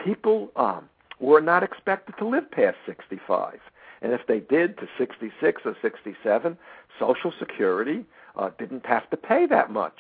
people 0.04 0.52
um, 0.56 0.90
were 1.20 1.42
not 1.42 1.64
expected 1.64 2.16
to 2.18 2.28
live 2.28 2.50
past 2.52 2.78
65. 2.86 3.60
And 4.02 4.14
if 4.14 4.22
they 4.28 4.40
did 4.40 4.78
to 4.78 4.88
66 4.98 5.62
or 5.66 5.76
67, 5.82 6.58
Social 6.98 7.34
Security 7.38 8.06
uh, 8.36 8.52
didn't 8.58 8.86
have 8.86 9.10
to 9.10 9.18
pay 9.18 9.46
that 9.48 9.72
much. 9.72 10.00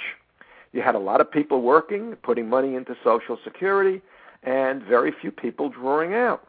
You 0.71 0.81
had 0.81 0.95
a 0.95 0.99
lot 0.99 1.19
of 1.19 1.31
people 1.31 1.61
working, 1.61 2.15
putting 2.23 2.47
money 2.47 2.75
into 2.75 2.95
Social 3.03 3.37
Security, 3.43 4.01
and 4.43 4.83
very 4.83 5.11
few 5.11 5.31
people 5.31 5.69
drawing 5.69 6.13
out. 6.13 6.47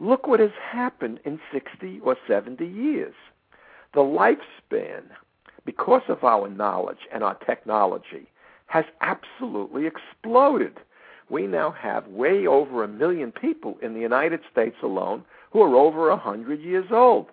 Look 0.00 0.26
what 0.26 0.40
has 0.40 0.50
happened 0.60 1.20
in 1.24 1.40
60 1.52 2.00
or 2.00 2.16
70 2.26 2.66
years. 2.66 3.14
The 3.94 4.00
lifespan, 4.00 5.02
because 5.64 6.02
of 6.08 6.24
our 6.24 6.48
knowledge 6.48 7.08
and 7.12 7.22
our 7.22 7.34
technology, 7.34 8.26
has 8.66 8.84
absolutely 9.00 9.86
exploded. 9.86 10.78
We 11.28 11.46
now 11.46 11.70
have 11.70 12.06
way 12.08 12.46
over 12.46 12.82
a 12.82 12.88
million 12.88 13.32
people 13.32 13.76
in 13.82 13.94
the 13.94 14.00
United 14.00 14.40
States 14.50 14.76
alone 14.82 15.24
who 15.50 15.60
are 15.62 15.76
over 15.76 16.08
a 16.08 16.16
100 16.16 16.60
years 16.60 16.90
old, 16.90 17.26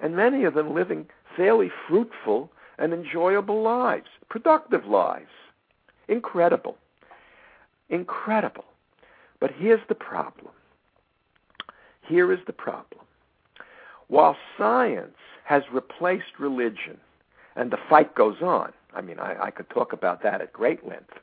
and 0.00 0.16
many 0.16 0.44
of 0.44 0.54
them 0.54 0.74
living 0.74 1.06
fairly 1.36 1.70
fruitful 1.88 2.50
and 2.78 2.92
enjoyable 2.92 3.62
lives, 3.62 4.08
productive 4.28 4.86
lives. 4.86 5.30
Incredible. 6.08 6.76
Incredible. 7.88 8.64
But 9.40 9.52
here's 9.58 9.86
the 9.88 9.94
problem 9.94 10.52
here 12.06 12.32
is 12.32 12.40
the 12.46 12.52
problem. 12.52 13.00
While 14.08 14.36
science 14.58 15.16
has 15.44 15.62
replaced 15.72 16.38
religion, 16.38 16.98
and 17.56 17.70
the 17.70 17.78
fight 17.88 18.14
goes 18.14 18.42
on, 18.42 18.72
I 18.94 19.00
mean, 19.00 19.18
I, 19.18 19.44
I 19.44 19.50
could 19.50 19.70
talk 19.70 19.92
about 19.92 20.22
that 20.22 20.40
at 20.40 20.52
great 20.52 20.86
length. 20.86 21.14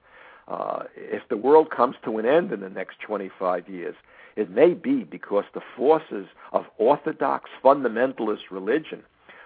Uh, 0.47 0.83
if 0.95 1.23
the 1.29 1.37
world 1.37 1.69
comes 1.69 1.95
to 2.03 2.17
an 2.17 2.25
end 2.25 2.51
in 2.51 2.59
the 2.59 2.69
next 2.69 2.99
25 2.99 3.69
years, 3.69 3.95
it 4.35 4.49
may 4.49 4.73
be 4.73 5.03
because 5.03 5.45
the 5.53 5.61
forces 5.75 6.27
of 6.51 6.65
orthodox 6.77 7.49
fundamentalist 7.63 8.49
religion, 8.49 9.03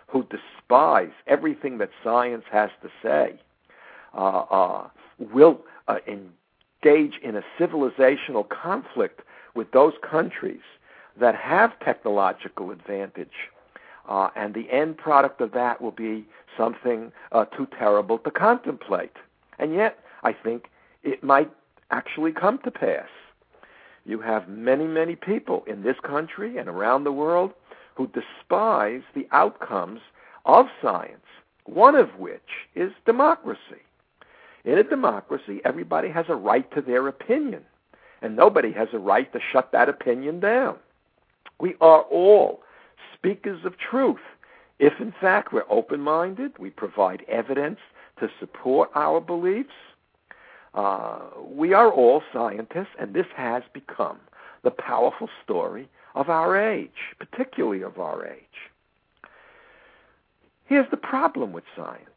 who 0.08 0.26
despise 0.26 1.12
everything 1.28 1.80
that 1.80 1.90
science 2.04 2.46
has 2.52 2.70
to 2.82 2.90
say, 3.02 3.40
uh, 4.14 4.46
uh, 4.50 4.88
will 5.20 5.62
uh, 5.88 5.98
engage 6.08 7.20
in 7.22 7.36
a 7.36 7.44
civilizational 7.60 8.48
conflict 8.48 9.22
with 9.56 9.72
those 9.72 9.94
countries 10.10 10.62
that 11.20 11.36
have 11.36 11.78
technological 11.80 12.72
advantage. 12.72 13.50
Uh, 14.08 14.30
and 14.36 14.54
the 14.54 14.70
end 14.72 14.98
product 14.98 15.42
of 15.42 15.52
that 15.54 15.82
will 15.82 15.92
be 15.92 16.26
something 16.58 17.12
uh, 17.32 17.46
too 17.46 17.68
terrible 17.78 18.20
to 18.20 18.32
contemplate. 18.32 19.14
And 19.60 19.74
yet, 19.74 20.00
I 20.24 20.34
think 20.34 20.70
it 21.04 21.24
might 21.24 21.52
actually 21.92 22.32
come 22.32 22.60
to 22.60 22.72
pass. 22.72 23.08
You 24.06 24.22
have 24.22 24.48
many, 24.48 24.86
many 24.86 25.16
people 25.16 25.64
in 25.66 25.82
this 25.82 25.98
country 26.04 26.58
and 26.58 26.70
around 26.70 27.04
the 27.04 27.12
world 27.12 27.52
who 27.96 28.08
despise 28.08 29.02
the 29.16 29.28
outcomes 29.32 30.02
of 30.46 30.68
science, 30.82 31.26
one 31.66 31.96
of 31.96 32.10
which 32.20 32.68
is 32.76 32.92
democracy. 33.06 33.82
In 34.64 34.78
a 34.78 34.84
democracy, 34.84 35.62
everybody 35.64 36.10
has 36.10 36.26
a 36.30 36.36
right 36.36 36.70
to 36.74 36.82
their 36.82 37.08
opinion, 37.08 37.64
and 38.22 38.36
nobody 38.36 38.72
has 38.74 38.90
a 38.94 39.00
right 39.00 39.32
to 39.34 39.40
shut 39.52 39.72
that 39.72 39.90
opinion 39.90 40.40
down. 40.40 40.78
We 41.60 41.76
are 41.82 42.02
all 42.02 42.62
speakers 43.14 43.66
of 43.66 43.78
truth. 43.78 44.20
If 44.80 45.00
in 45.00 45.14
fact 45.20 45.54
we're 45.54 45.64
open 45.70 46.02
minded, 46.02 46.52
we 46.60 46.70
provide 46.70 47.24
evidence 47.28 47.80
to 48.20 48.30
support 48.40 48.90
our 48.96 49.22
beliefs. 49.22 49.70
Uh, 50.74 51.20
we 51.48 51.74
are 51.74 51.92
all 51.92 52.22
scientists, 52.34 52.96
and 53.00 53.14
this 53.14 53.28
has 53.36 53.64
become 53.74 54.20
the 54.64 54.72
powerful 54.72 55.30
story 55.44 55.88
of 56.16 56.30
our 56.30 56.58
age, 56.58 57.16
particularly 57.20 57.82
of 57.82 57.98
our 58.00 58.26
age. 58.26 58.72
Here's 60.66 60.90
the 60.90 60.98
problem 60.98 61.54
with 61.54 61.64
science 61.76 62.10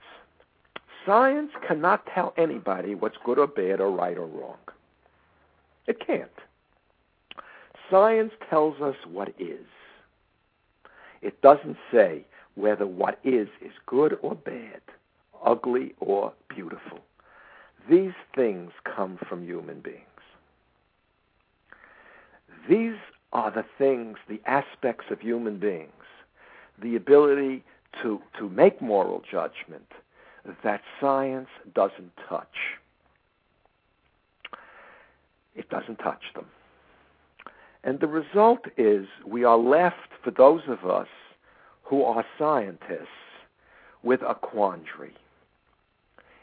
science 1.09 1.51
cannot 1.67 2.05
tell 2.15 2.35
anybody 2.37 2.95
what's 2.95 3.17
good 3.25 3.39
or 3.39 3.47
bad 3.47 3.81
or 3.81 3.91
right 3.91 4.19
or 4.19 4.27
wrong. 4.27 4.59
It 5.87 6.07
can't. 6.07 6.29
Science 7.91 8.33
tells 8.51 8.79
us 8.83 8.97
what 9.11 9.31
is. 9.39 9.65
It 11.23 11.41
doesn't 11.43 11.77
say 11.93 12.25
whether 12.55 12.87
what 12.87 13.19
is 13.25 13.49
is 13.61 13.73
good 13.87 14.19
or 14.23 14.35
bad, 14.35 14.81
ugly 15.45 15.95
or 16.01 16.33
beautiful. 16.49 16.99
These 17.89 18.13
things 18.35 18.73
come 18.85 19.19
from 19.29 19.45
human 19.45 19.81
beings. 19.81 20.03
These 22.69 22.97
are 23.33 23.51
the 23.51 23.65
things, 23.79 24.19
the 24.29 24.41
aspects 24.47 25.07
of 25.11 25.21
human 25.21 25.59
beings, 25.59 25.91
the 26.83 26.97
ability 26.97 27.65
to, 28.03 28.21
to 28.39 28.49
make 28.49 28.83
moral 28.83 29.23
judgment 29.31 29.87
that 30.65 30.83
science 31.01 31.49
doesn't 31.75 32.13
touch. 32.29 32.47
It 35.55 35.69
doesn't 35.69 35.97
touch 35.97 36.23
them. 36.35 36.47
And 37.85 38.01
the 38.01 38.07
result 38.07 38.61
is 38.77 39.07
we 39.27 39.45
are 39.45 39.59
left, 39.59 40.08
for 40.23 40.31
those 40.31 40.63
of 40.69 40.89
us 40.89 41.09
who 41.85 42.03
are 42.05 42.25
scientists, 42.39 43.09
with 44.03 44.23
a 44.23 44.35
quandary. 44.35 45.13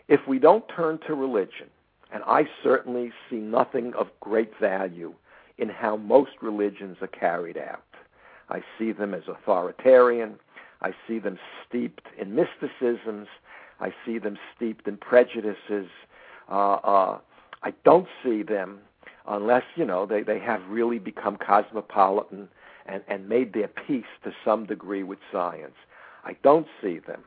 If 0.07 0.27
we 0.27 0.39
don't 0.39 0.65
turn 0.67 0.99
to 1.07 1.15
religion, 1.15 1.69
and 2.11 2.23
I 2.25 2.47
certainly 2.63 3.11
see 3.29 3.37
nothing 3.37 3.93
of 3.93 4.07
great 4.19 4.51
value 4.59 5.13
in 5.57 5.69
how 5.69 5.97
most 5.97 6.31
religions 6.41 6.97
are 7.01 7.07
carried 7.07 7.57
out, 7.57 7.83
I 8.49 8.61
see 8.77 8.91
them 8.91 9.13
as 9.13 9.23
authoritarian, 9.27 10.35
I 10.81 10.93
see 11.07 11.17
them 11.17 11.39
steeped 11.67 12.05
in 12.17 12.35
mysticisms, 12.35 13.27
I 13.79 13.93
see 14.05 14.19
them 14.19 14.37
steeped 14.55 14.87
in 14.87 14.97
prejudices. 14.97 15.87
Uh, 16.49 16.73
uh, 16.73 17.19
I 17.63 17.73
don't 17.83 18.07
see 18.23 18.43
them 18.43 18.79
unless 19.27 19.63
you 19.75 19.85
know 19.85 20.05
they 20.05 20.21
they 20.21 20.39
have 20.39 20.61
really 20.69 20.99
become 20.99 21.37
cosmopolitan 21.37 22.47
and 22.85 23.03
and 23.07 23.29
made 23.29 23.53
their 23.53 23.67
peace 23.67 24.05
to 24.23 24.31
some 24.43 24.65
degree 24.65 25.03
with 25.03 25.19
science. 25.31 25.75
I 26.23 26.35
don't 26.43 26.67
see 26.81 26.99
them 26.99 27.23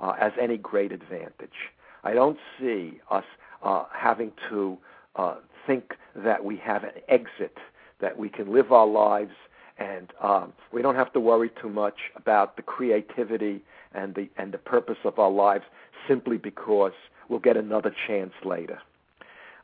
uh, 0.00 0.14
as 0.20 0.32
any 0.40 0.56
great 0.56 0.92
advantage. 0.92 1.70
I 2.04 2.14
don't 2.14 2.38
see 2.60 3.00
us 3.10 3.24
uh, 3.62 3.84
having 3.92 4.32
to 4.48 4.78
uh, 5.16 5.36
think 5.66 5.94
that 6.14 6.44
we 6.44 6.56
have 6.56 6.84
an 6.84 6.92
exit, 7.08 7.58
that 8.00 8.18
we 8.18 8.28
can 8.28 8.52
live 8.52 8.72
our 8.72 8.86
lives 8.86 9.34
and 9.78 10.12
um, 10.20 10.52
we 10.72 10.82
don't 10.82 10.96
have 10.96 11.12
to 11.12 11.20
worry 11.20 11.50
too 11.60 11.68
much 11.68 11.98
about 12.16 12.56
the 12.56 12.62
creativity 12.62 13.62
and 13.92 14.14
the 14.14 14.28
and 14.36 14.52
the 14.52 14.58
purpose 14.58 14.98
of 15.04 15.18
our 15.18 15.30
lives 15.30 15.64
simply 16.06 16.36
because 16.36 16.92
we'll 17.28 17.38
get 17.38 17.56
another 17.56 17.94
chance 18.06 18.32
later. 18.44 18.80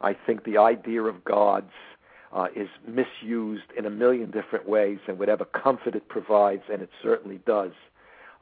I 0.00 0.14
think 0.14 0.44
the 0.44 0.58
idea 0.58 1.02
of 1.02 1.24
gods 1.24 1.72
uh, 2.34 2.48
is 2.54 2.68
misused 2.86 3.70
in 3.78 3.86
a 3.86 3.90
million 3.90 4.30
different 4.30 4.68
ways, 4.68 4.98
and 5.06 5.18
whatever 5.18 5.44
comfort 5.44 5.94
it 5.94 6.08
provides, 6.08 6.64
and 6.70 6.82
it 6.82 6.90
certainly 7.02 7.40
does. 7.46 7.72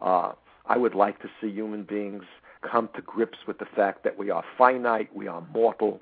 Uh, 0.00 0.32
I 0.66 0.78
would 0.78 0.94
like 0.94 1.20
to 1.20 1.28
see 1.40 1.50
human 1.50 1.82
beings 1.82 2.24
come 2.62 2.88
to 2.94 3.02
grips 3.02 3.38
with 3.46 3.58
the 3.58 3.66
fact 3.66 4.02
that 4.04 4.16
we 4.18 4.30
are 4.30 4.42
finite, 4.56 5.14
we 5.14 5.28
are 5.28 5.42
mortal, 5.52 6.00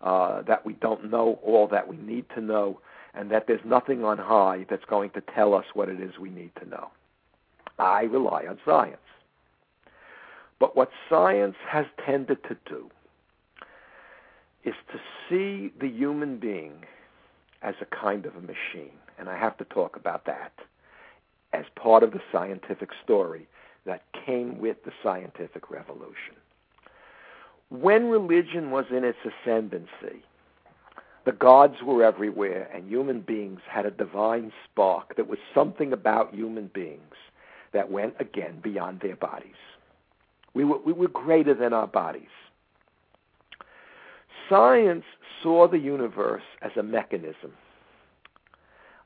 uh, 0.00 0.42
that 0.42 0.64
we 0.64 0.74
don't 0.74 1.10
know 1.10 1.38
all 1.42 1.66
that 1.68 1.86
we 1.88 1.96
need 1.98 2.24
to 2.34 2.40
know, 2.40 2.80
and 3.14 3.30
that 3.30 3.46
there's 3.46 3.64
nothing 3.64 4.04
on 4.04 4.16
high 4.16 4.64
that's 4.70 4.84
going 4.86 5.10
to 5.10 5.22
tell 5.34 5.52
us 5.52 5.64
what 5.74 5.88
it 5.88 6.00
is 6.00 6.18
we 6.18 6.30
need 6.30 6.52
to 6.60 6.68
know. 6.68 6.90
I 7.78 8.02
rely 8.02 8.46
on 8.48 8.58
science. 8.64 8.96
But 10.58 10.74
what 10.74 10.90
science 11.10 11.56
has 11.68 11.84
tended 12.04 12.42
to 12.44 12.56
do 12.66 12.90
is 14.64 14.74
to 14.90 14.98
see 15.28 15.72
the 15.78 15.88
human 15.88 16.38
being 16.38 16.84
as 17.66 17.74
a 17.80 17.84
kind 17.84 18.24
of 18.24 18.36
a 18.36 18.40
machine. 18.40 18.96
And 19.18 19.28
I 19.28 19.36
have 19.36 19.58
to 19.58 19.64
talk 19.64 19.96
about 19.96 20.24
that 20.26 20.52
as 21.52 21.64
part 21.74 22.02
of 22.02 22.12
the 22.12 22.20
scientific 22.32 22.90
story 23.04 23.48
that 23.84 24.04
came 24.24 24.58
with 24.58 24.76
the 24.84 24.92
scientific 25.02 25.70
revolution. 25.70 26.36
When 27.68 28.08
religion 28.08 28.70
was 28.70 28.86
in 28.90 29.04
its 29.04 29.18
ascendancy, 29.24 30.22
the 31.24 31.32
gods 31.32 31.82
were 31.84 32.04
everywhere, 32.04 32.70
and 32.72 32.88
human 32.88 33.20
beings 33.20 33.60
had 33.68 33.84
a 33.84 33.90
divine 33.90 34.52
spark 34.64 35.16
that 35.16 35.26
was 35.26 35.40
something 35.52 35.92
about 35.92 36.32
human 36.32 36.70
beings 36.72 37.00
that 37.72 37.90
went 37.90 38.14
again 38.20 38.60
beyond 38.62 39.00
their 39.00 39.16
bodies. 39.16 39.58
We 40.54 40.64
were, 40.64 40.78
we 40.78 40.92
were 40.92 41.08
greater 41.08 41.52
than 41.52 41.72
our 41.72 41.88
bodies. 41.88 42.28
Science 44.48 45.04
saw 45.46 45.68
the 45.68 45.78
universe 45.78 46.42
as 46.60 46.72
a 46.76 46.82
mechanism, 46.82 47.52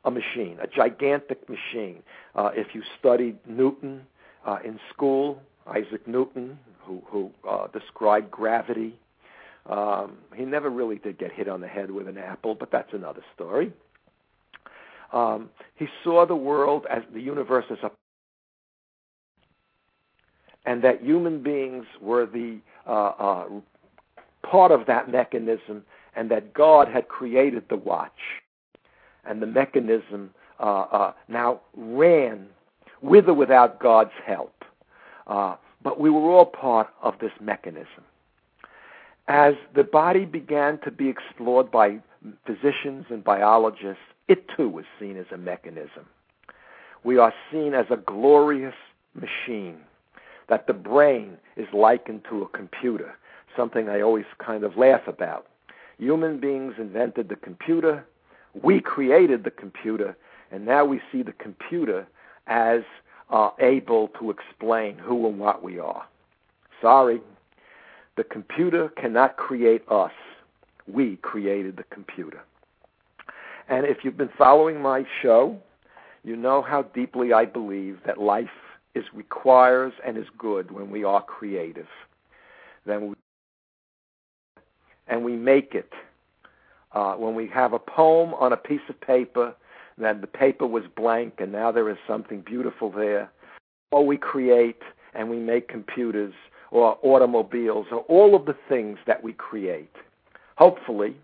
a 0.06 0.10
machine, 0.10 0.56
a 0.62 0.66
gigantic 0.66 1.46
machine. 1.50 2.02
Uh, 2.34 2.50
if 2.54 2.68
you 2.74 2.82
studied 2.98 3.36
Newton 3.46 4.00
uh, 4.46 4.56
in 4.64 4.80
school, 4.90 5.42
Isaac 5.66 6.08
Newton, 6.08 6.58
who, 6.82 7.02
who 7.04 7.30
uh, 7.46 7.66
described 7.78 8.30
gravity, 8.30 8.98
um, 9.66 10.16
he 10.34 10.46
never 10.46 10.70
really 10.70 10.96
did 10.96 11.18
get 11.18 11.30
hit 11.30 11.46
on 11.46 11.60
the 11.60 11.68
head 11.68 11.90
with 11.90 12.08
an 12.08 12.16
apple, 12.16 12.54
but 12.54 12.70
that's 12.72 12.94
another 12.94 13.22
story. 13.34 13.70
Um, 15.12 15.50
he 15.74 15.88
saw 16.02 16.24
the 16.24 16.36
world 16.36 16.86
as 16.88 17.02
the 17.12 17.20
universe 17.20 17.66
as 17.70 17.78
a 17.82 17.90
and 20.64 20.82
that 20.84 21.02
human 21.02 21.42
beings 21.42 21.84
were 22.00 22.24
the 22.24 22.58
uh, 22.86 22.90
uh, 22.90 23.44
part 24.42 24.72
of 24.72 24.86
that 24.86 25.10
mechanism, 25.10 25.84
and 26.20 26.30
that 26.30 26.52
God 26.52 26.86
had 26.86 27.08
created 27.08 27.64
the 27.68 27.76
watch, 27.76 28.20
and 29.24 29.40
the 29.40 29.46
mechanism 29.46 30.30
uh, 30.60 30.84
uh 30.92 31.12
now 31.28 31.60
ran 31.74 32.46
with 33.00 33.28
or 33.28 33.34
without 33.34 33.80
God's 33.80 34.16
help. 34.24 34.64
Uh, 35.26 35.56
but 35.82 35.98
we 35.98 36.10
were 36.10 36.30
all 36.30 36.46
part 36.46 36.88
of 37.02 37.14
this 37.20 37.32
mechanism 37.40 38.04
as 39.30 39.54
the 39.76 39.84
body 39.84 40.24
began 40.24 40.76
to 40.78 40.90
be 40.90 41.08
explored 41.08 41.70
by 41.70 42.00
physicians 42.44 43.06
and 43.10 43.22
biologists, 43.22 44.02
it 44.26 44.44
too 44.56 44.68
was 44.68 44.84
seen 44.98 45.16
as 45.16 45.26
a 45.32 45.36
mechanism. 45.36 46.04
We 47.04 47.16
are 47.16 47.32
seen 47.50 47.72
as 47.72 47.86
a 47.90 47.96
glorious 47.96 48.74
machine, 49.14 49.78
that 50.48 50.66
the 50.66 50.72
brain 50.72 51.36
is 51.56 51.68
likened 51.72 52.22
to 52.28 52.42
a 52.42 52.48
computer, 52.48 53.14
something 53.56 53.88
I 53.88 54.00
always 54.00 54.24
kind 54.44 54.64
of 54.64 54.76
laugh 54.76 55.06
about. 55.06 55.46
Human 56.00 56.40
beings 56.40 56.76
invented 56.78 57.28
the 57.28 57.36
computer, 57.36 58.06
we 58.62 58.80
created 58.80 59.44
the 59.44 59.50
computer, 59.50 60.16
and 60.50 60.64
now 60.64 60.82
we 60.82 60.98
see 61.12 61.22
the 61.22 61.32
computer 61.32 62.06
as 62.46 62.80
uh, 63.28 63.50
able 63.60 64.08
to 64.18 64.30
explain 64.30 64.96
who 64.96 65.28
and 65.28 65.38
what 65.38 65.62
we 65.62 65.78
are. 65.78 66.06
Sorry, 66.80 67.20
the 68.16 68.24
computer 68.24 68.88
cannot 68.96 69.36
create 69.36 69.82
us. 69.90 70.12
We 70.88 71.16
created 71.16 71.76
the 71.76 71.84
computer. 71.94 72.40
And 73.68 73.84
if 73.84 73.98
you've 74.02 74.16
been 74.16 74.30
following 74.38 74.80
my 74.80 75.04
show, 75.20 75.58
you 76.24 76.34
know 76.34 76.62
how 76.62 76.80
deeply 76.82 77.34
I 77.34 77.44
believe 77.44 77.98
that 78.06 78.18
life 78.18 78.48
is 78.94 79.04
requires 79.12 79.92
and 80.04 80.16
is 80.16 80.26
good 80.38 80.70
when 80.70 80.90
we 80.90 81.04
are 81.04 81.22
creative. 81.22 81.88
Then 82.86 83.14
and 85.10 85.24
we 85.24 85.36
make 85.36 85.74
it. 85.74 85.92
Uh, 86.92 87.14
when 87.14 87.34
we 87.34 87.46
have 87.48 87.72
a 87.72 87.78
poem 87.78 88.32
on 88.34 88.52
a 88.52 88.56
piece 88.56 88.80
of 88.88 88.98
paper, 89.00 89.54
then 89.98 90.20
the 90.22 90.26
paper 90.26 90.66
was 90.66 90.84
blank 90.96 91.34
and 91.38 91.52
now 91.52 91.70
there 91.70 91.90
is 91.90 91.98
something 92.06 92.40
beautiful 92.40 92.90
there. 92.90 93.30
Or 93.90 94.06
we 94.06 94.16
create 94.16 94.82
and 95.14 95.28
we 95.28 95.38
make 95.38 95.68
computers 95.68 96.32
or 96.70 96.98
automobiles 97.02 97.86
or 97.90 97.98
all 98.00 98.34
of 98.34 98.46
the 98.46 98.56
things 98.68 98.98
that 99.06 99.22
we 99.22 99.32
create. 99.32 99.94
Hopefully, 100.56 101.16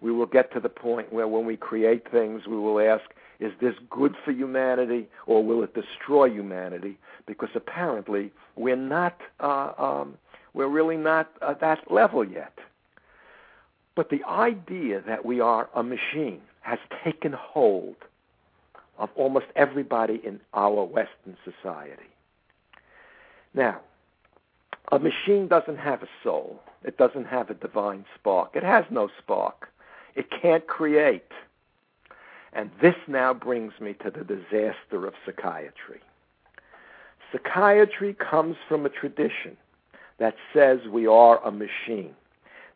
we 0.00 0.12
will 0.12 0.26
get 0.26 0.52
to 0.52 0.60
the 0.60 0.68
point 0.68 1.12
where 1.12 1.28
when 1.28 1.44
we 1.44 1.56
create 1.56 2.10
things, 2.10 2.46
we 2.46 2.56
will 2.56 2.80
ask, 2.80 3.04
is 3.40 3.52
this 3.60 3.74
good 3.88 4.14
for 4.22 4.32
humanity 4.32 5.08
or 5.26 5.42
will 5.42 5.62
it 5.62 5.74
destroy 5.74 6.30
humanity? 6.30 6.98
Because 7.26 7.50
apparently 7.54 8.30
we're 8.56 8.76
not, 8.76 9.18
uh, 9.40 9.72
um, 9.78 10.18
we're 10.52 10.68
really 10.68 10.96
not 10.96 11.30
at 11.46 11.60
that 11.60 11.90
level 11.90 12.24
yet. 12.24 12.58
But 14.00 14.08
the 14.08 14.24
idea 14.24 15.02
that 15.06 15.26
we 15.26 15.40
are 15.40 15.68
a 15.74 15.82
machine 15.82 16.40
has 16.62 16.78
taken 17.04 17.34
hold 17.34 17.96
of 18.98 19.10
almost 19.14 19.44
everybody 19.56 20.22
in 20.24 20.40
our 20.54 20.84
Western 20.84 21.36
society. 21.44 22.08
Now, 23.52 23.80
a 24.90 24.98
machine 24.98 25.48
doesn't 25.48 25.76
have 25.76 26.02
a 26.02 26.08
soul. 26.24 26.62
It 26.82 26.96
doesn't 26.96 27.26
have 27.26 27.50
a 27.50 27.54
divine 27.54 28.06
spark. 28.14 28.56
It 28.56 28.62
has 28.62 28.86
no 28.88 29.10
spark. 29.18 29.68
It 30.14 30.28
can't 30.30 30.66
create. 30.66 31.32
And 32.54 32.70
this 32.80 32.96
now 33.06 33.34
brings 33.34 33.74
me 33.82 33.92
to 34.02 34.10
the 34.10 34.24
disaster 34.24 35.06
of 35.06 35.12
psychiatry. 35.26 36.00
Psychiatry 37.30 38.14
comes 38.14 38.56
from 38.66 38.86
a 38.86 38.88
tradition 38.88 39.58
that 40.18 40.36
says 40.54 40.78
we 40.90 41.06
are 41.06 41.38
a 41.44 41.52
machine, 41.52 42.14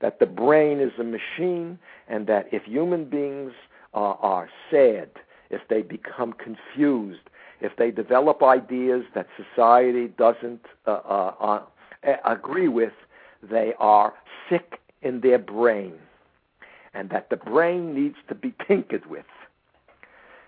that 0.04 0.18
the 0.18 0.26
brain 0.26 0.80
is 0.80 0.92
a 1.00 1.02
machine, 1.02 1.78
and 2.08 2.26
that 2.26 2.46
if 2.52 2.64
human 2.64 3.06
beings 3.06 3.52
uh, 3.94 4.12
are 4.20 4.50
sad, 4.70 5.08
if 5.48 5.62
they 5.70 5.80
become 5.80 6.34
confused, 6.34 7.22
if 7.62 7.74
they 7.78 7.90
develop 7.90 8.42
ideas 8.42 9.04
that 9.14 9.26
society 9.34 10.08
doesn't 10.08 10.60
uh, 10.86 10.90
uh, 10.90 11.62
uh, 12.06 12.16
agree 12.26 12.68
with, 12.68 12.92
they 13.42 13.72
are 13.78 14.12
sick 14.50 14.78
in 15.00 15.22
their 15.22 15.38
brain, 15.38 15.94
and 16.92 17.08
that 17.08 17.30
the 17.30 17.36
brain 17.36 17.94
needs 17.94 18.16
to 18.28 18.34
be 18.34 18.52
tinkered 18.68 19.06
with. 19.06 19.24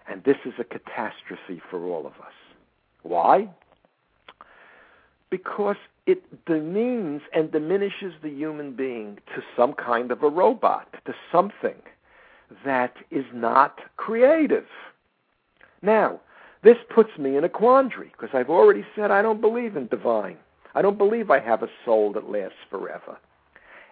And 0.07 0.23
this 0.25 0.37
is 0.45 0.53
a 0.59 0.65
catastrophe 0.65 1.63
for 1.71 1.83
all 1.87 2.07
of 2.07 2.13
us. 2.21 2.37
Why? 3.05 3.49
Because 5.31 5.77
it 6.07 6.45
demeans 6.47 7.23
and 7.35 7.51
diminishes 7.51 8.15
the 8.23 8.31
human 8.31 8.75
being 8.75 9.19
to 9.35 9.43
some 9.57 9.73
kind 9.73 10.11
of 10.11 10.23
a 10.23 10.29
robot, 10.29 10.89
to 11.05 11.15
something 11.33 11.75
that 12.65 12.95
is 13.11 13.25
not 13.35 13.81
creative. 13.97 14.67
Now, 15.83 16.21
this 16.63 16.77
puts 16.95 17.19
me 17.19 17.37
in 17.37 17.45
a 17.45 17.49
quandary 17.49 18.13
because 18.13 18.35
I've 18.35 18.51
already 18.51 18.85
said 18.95 19.11
I 19.11 19.23
don't 19.23 19.41
believe 19.41 19.77
in 19.77 19.89
divine. 19.89 20.37
I 20.75 20.83
don't 20.83 20.99
believe 20.99 21.31
I 21.31 21.41
have 21.41 21.63
a 21.63 21.71
soul 21.85 22.13
that 22.13 22.31
lasts 22.31 22.59
forever. 22.71 23.19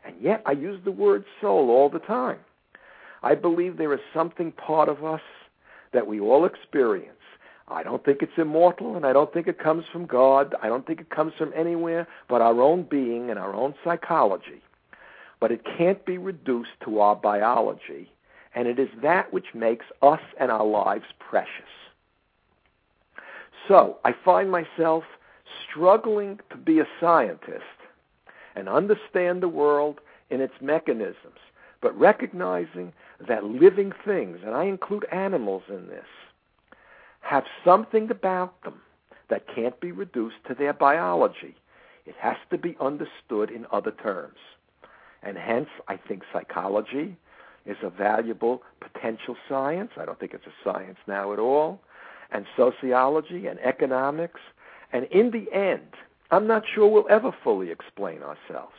And 0.05 0.15
yet 0.21 0.43
I 0.47 0.53
use 0.53 0.81
the 0.85 0.93
word 0.93 1.25
soul 1.41 1.71
all 1.71 1.89
the 1.89 1.99
time. 1.99 2.39
I 3.23 3.35
believe 3.35 3.77
there 3.77 3.95
is 3.95 4.01
something 4.13 4.53
part 4.53 4.89
of 4.89 5.05
us 5.05 5.23
that 5.93 6.07
we 6.07 6.21
all 6.21 6.45
experience. 6.45 7.11
I 7.69 7.83
don't 7.83 8.05
think 8.05 8.21
it's 8.21 8.37
immortal, 8.37 8.97
and 8.97 9.07
I 9.07 9.13
don't 9.13 9.33
think 9.33 9.47
it 9.47 9.59
comes 9.59 9.85
from 9.91 10.07
God. 10.07 10.55
I 10.63 10.69
don't 10.69 10.87
think 10.87 11.01
it 11.01 11.11
comes 11.11 11.33
from 11.39 11.53
anywhere 11.57 12.07
but 12.29 12.43
our 12.43 12.61
own 12.61 12.83
being 12.83 13.31
and 13.31 13.39
our 13.39 13.55
own 13.55 13.75
psychology. 13.83 14.63
But 15.41 15.51
it 15.51 15.65
can't 15.65 16.05
be 16.05 16.19
reduced 16.19 16.79
to 16.85 17.01
our 17.01 17.17
biology, 17.17 18.11
and 18.55 18.69
it 18.69 18.79
is 18.79 18.89
that 19.03 19.33
which 19.33 19.55
makes 19.55 19.87
us 20.03 20.21
and 20.39 20.51
our 20.51 20.65
lives 20.65 21.07
precious. 21.19 21.51
So 23.67 23.99
I 24.05 24.15
find 24.25 24.51
myself 24.51 25.05
struggling 25.69 26.41
to 26.51 26.57
be 26.57 26.81
a 26.81 26.87
scientist 27.01 27.65
and 28.55 28.69
understand 28.69 29.43
the 29.43 29.49
world 29.49 30.01
in 30.31 30.41
its 30.41 30.55
mechanisms, 30.61 31.41
but 31.81 31.99
recognizing 31.99 32.93
that 33.27 33.45
living 33.45 33.93
things, 34.05 34.39
and 34.45 34.55
I 34.55 34.65
include 34.65 35.07
animals 35.11 35.63
in 35.69 35.89
this, 35.89 36.05
have 37.25 37.45
something 37.65 38.11
about 38.11 38.63
them 38.63 38.81
that 39.31 39.47
can't 39.55 39.81
be 39.81 39.93
reduced 39.93 40.37
to 40.47 40.55
their 40.55 40.73
biology. 40.73 41.57
It 42.07 42.15
has 42.19 42.37
to 42.51 42.59
be 42.59 42.77
understood 42.81 43.51
in 43.51 43.67
other 43.73 43.91
terms. 43.91 44.37
And 45.23 45.39
hence, 45.39 45.69
I 45.89 45.97
think 45.97 46.23
psychology 46.33 47.17
is 47.65 47.79
a 47.83 47.89
valuable 47.89 48.63
potential 48.81 49.37
science. 49.49 49.93
I 49.97 50.05
don't 50.05 50.21
think 50.21 50.35
it's 50.35 50.47
a 50.47 50.63
science 50.63 50.99
now 51.07 51.33
at 51.33 51.39
all. 51.39 51.81
And 52.31 52.45
sociology 52.57 53.47
and 53.47 53.59
economics. 53.61 54.41
And 54.93 55.07
in 55.07 55.31
the 55.31 55.51
end, 55.53 55.95
I'm 56.31 56.47
not 56.47 56.65
sure 56.75 56.87
we'll 56.89 57.09
ever 57.09 57.35
fully 57.43 57.71
explain 57.71 58.23
ourselves. 58.23 58.77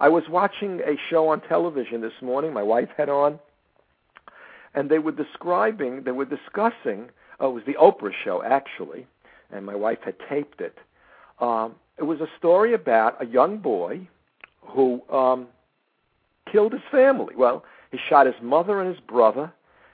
I 0.00 0.08
was 0.08 0.24
watching 0.28 0.80
a 0.80 0.96
show 1.08 1.28
on 1.28 1.40
television 1.40 2.02
this 2.02 2.20
morning, 2.20 2.52
my 2.52 2.62
wife 2.62 2.90
had 2.96 3.08
on, 3.08 3.38
and 4.74 4.90
they 4.90 4.98
were 4.98 5.12
describing, 5.12 6.02
they 6.02 6.10
were 6.10 6.24
discussing, 6.24 7.10
oh, 7.44 7.50
it 7.50 7.54
was 7.54 7.64
the 7.66 7.74
Oprah 7.74 8.12
show 8.24 8.42
actually, 8.42 9.06
and 9.52 9.66
my 9.66 9.74
wife 9.74 9.98
had 10.04 10.14
taped 10.28 10.60
it. 10.60 10.78
Um, 11.40 11.74
it 11.98 12.04
was 12.04 12.20
a 12.20 12.28
story 12.38 12.72
about 12.72 13.22
a 13.22 13.26
young 13.26 13.58
boy 13.58 14.08
who 14.62 15.02
um, 15.12 15.48
killed 16.50 16.72
his 16.72 16.82
family. 16.90 17.34
Well, 17.36 17.64
he 17.90 17.98
shot 18.08 18.26
his 18.26 18.34
mother 18.42 18.80
and 18.80 18.88
his 18.88 19.04
brother 19.06 19.52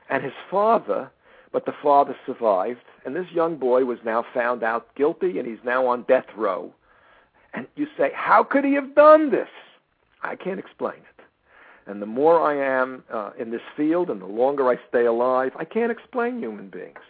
and 0.08 0.22
his 0.22 0.32
father, 0.50 1.10
but 1.52 1.66
the 1.66 1.74
father 1.82 2.16
survived. 2.24 2.80
And 3.04 3.16
this 3.16 3.26
young 3.32 3.56
boy 3.56 3.84
was 3.84 3.98
now 4.04 4.24
found 4.32 4.62
out 4.62 4.94
guilty, 4.94 5.38
and 5.38 5.48
he's 5.48 5.64
now 5.64 5.86
on 5.86 6.04
death 6.06 6.26
row. 6.36 6.72
And 7.52 7.66
you 7.74 7.86
say, 7.98 8.12
how 8.14 8.44
could 8.44 8.64
he 8.64 8.74
have 8.74 8.94
done 8.94 9.30
this? 9.30 9.48
I 10.22 10.36
can't 10.36 10.60
explain 10.60 10.98
it. 10.98 11.24
And 11.86 12.00
the 12.00 12.06
more 12.06 12.40
I 12.40 12.54
am 12.54 13.02
uh, 13.12 13.30
in 13.38 13.50
this 13.50 13.62
field 13.76 14.10
and 14.10 14.20
the 14.20 14.26
longer 14.26 14.68
I 14.70 14.76
stay 14.88 15.06
alive, 15.06 15.52
I 15.58 15.64
can't 15.64 15.90
explain 15.90 16.38
human 16.38 16.68
beings. 16.68 17.00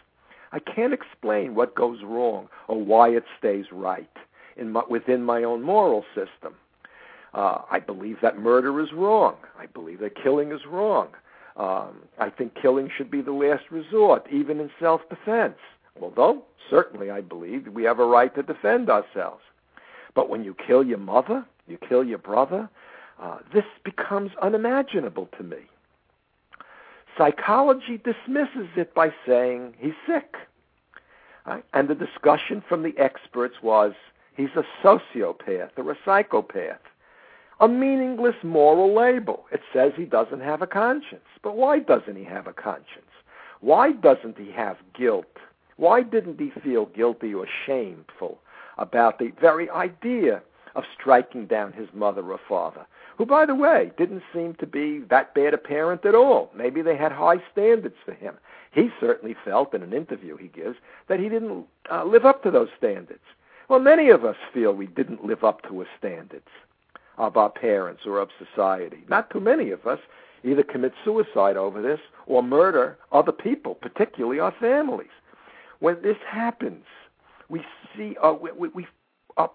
I 0.51 0.59
can't 0.59 0.93
explain 0.93 1.55
what 1.55 1.75
goes 1.75 1.99
wrong 2.03 2.49
or 2.67 2.81
why 2.83 3.09
it 3.09 3.23
stays 3.37 3.65
right 3.71 4.09
in 4.57 4.71
my, 4.71 4.83
within 4.89 5.23
my 5.23 5.43
own 5.43 5.61
moral 5.61 6.03
system. 6.13 6.55
Uh, 7.33 7.61
I 7.71 7.79
believe 7.79 8.17
that 8.21 8.37
murder 8.37 8.81
is 8.81 8.91
wrong. 8.91 9.37
I 9.57 9.65
believe 9.67 9.99
that 9.99 10.21
killing 10.21 10.51
is 10.51 10.65
wrong. 10.69 11.07
Um, 11.55 12.03
I 12.19 12.29
think 12.29 12.55
killing 12.61 12.89
should 12.95 13.09
be 13.09 13.21
the 13.21 13.31
last 13.31 13.63
resort, 13.71 14.25
even 14.31 14.59
in 14.59 14.69
self 14.79 15.01
defense. 15.09 15.57
Although, 16.01 16.43
certainly, 16.69 17.11
I 17.11 17.21
believe 17.21 17.67
we 17.67 17.83
have 17.83 17.99
a 17.99 18.05
right 18.05 18.33
to 18.35 18.43
defend 18.43 18.89
ourselves. 18.89 19.41
But 20.13 20.29
when 20.29 20.43
you 20.43 20.55
kill 20.55 20.83
your 20.83 20.97
mother, 20.97 21.45
you 21.67 21.77
kill 21.77 22.03
your 22.03 22.17
brother, 22.17 22.69
uh, 23.21 23.39
this 23.53 23.65
becomes 23.83 24.31
unimaginable 24.41 25.29
to 25.37 25.43
me. 25.43 25.57
Psychology 27.21 27.99
dismisses 27.99 28.67
it 28.75 28.95
by 28.95 29.13
saying 29.27 29.75
he's 29.77 29.93
sick. 30.07 30.37
Right? 31.45 31.63
And 31.71 31.87
the 31.87 31.93
discussion 31.93 32.63
from 32.67 32.81
the 32.81 32.97
experts 32.97 33.57
was 33.61 33.93
he's 34.35 34.49
a 34.55 34.65
sociopath 34.83 35.69
or 35.77 35.91
a 35.91 35.97
psychopath. 36.03 36.79
A 37.59 37.67
meaningless 37.67 38.37
moral 38.41 38.95
label. 38.95 39.45
It 39.51 39.61
says 39.71 39.91
he 39.95 40.05
doesn't 40.05 40.41
have 40.41 40.63
a 40.63 40.67
conscience. 40.67 41.21
But 41.43 41.55
why 41.55 41.77
doesn't 41.77 42.15
he 42.15 42.23
have 42.23 42.47
a 42.47 42.53
conscience? 42.53 43.05
Why 43.59 43.91
doesn't 43.91 44.39
he 44.39 44.51
have 44.53 44.77
guilt? 44.97 45.37
Why 45.77 46.01
didn't 46.01 46.39
he 46.39 46.51
feel 46.63 46.87
guilty 46.87 47.35
or 47.35 47.45
shameful 47.67 48.39
about 48.79 49.19
the 49.19 49.31
very 49.39 49.69
idea 49.69 50.41
of 50.73 50.85
striking 50.99 51.45
down 51.45 51.73
his 51.73 51.89
mother 51.93 52.23
or 52.31 52.39
father? 52.49 52.87
Who, 53.21 53.25
by 53.27 53.45
the 53.45 53.53
way, 53.53 53.91
didn't 53.99 54.23
seem 54.33 54.55
to 54.55 54.65
be 54.65 54.97
that 55.11 55.35
bad 55.35 55.53
a 55.53 55.57
parent 55.59 56.03
at 56.05 56.15
all. 56.15 56.49
Maybe 56.55 56.81
they 56.81 56.97
had 56.97 57.11
high 57.11 57.37
standards 57.51 57.93
for 58.03 58.13
him. 58.13 58.33
He 58.71 58.89
certainly 58.99 59.35
felt 59.45 59.75
in 59.75 59.83
an 59.83 59.93
interview 59.93 60.37
he 60.37 60.47
gives 60.47 60.77
that 61.07 61.19
he 61.19 61.29
didn't 61.29 61.67
uh, 61.91 62.03
live 62.03 62.25
up 62.25 62.41
to 62.41 62.49
those 62.49 62.69
standards. 62.75 63.21
Well, 63.69 63.79
many 63.79 64.09
of 64.09 64.25
us 64.25 64.37
feel 64.51 64.73
we 64.73 64.87
didn't 64.87 65.23
live 65.23 65.43
up 65.43 65.61
to 65.69 65.81
his 65.81 65.87
standards 65.99 66.47
of 67.19 67.37
our 67.37 67.51
parents 67.51 68.07
or 68.07 68.17
of 68.17 68.29
society. 68.43 69.03
Not 69.07 69.29
too 69.29 69.39
many 69.39 69.69
of 69.69 69.85
us 69.85 69.99
either 70.43 70.63
commit 70.63 70.93
suicide 71.05 71.57
over 71.57 71.79
this 71.79 71.99
or 72.25 72.41
murder 72.41 72.97
other 73.11 73.31
people, 73.31 73.75
particularly 73.75 74.39
our 74.39 74.55
families. 74.59 75.13
When 75.77 76.01
this 76.01 76.17
happens, 76.27 76.85
we 77.49 77.63
see 77.95 78.17
uh, 78.23 78.33
we, 78.33 78.51
we, 78.53 78.69
we 78.69 78.87
are 79.37 79.51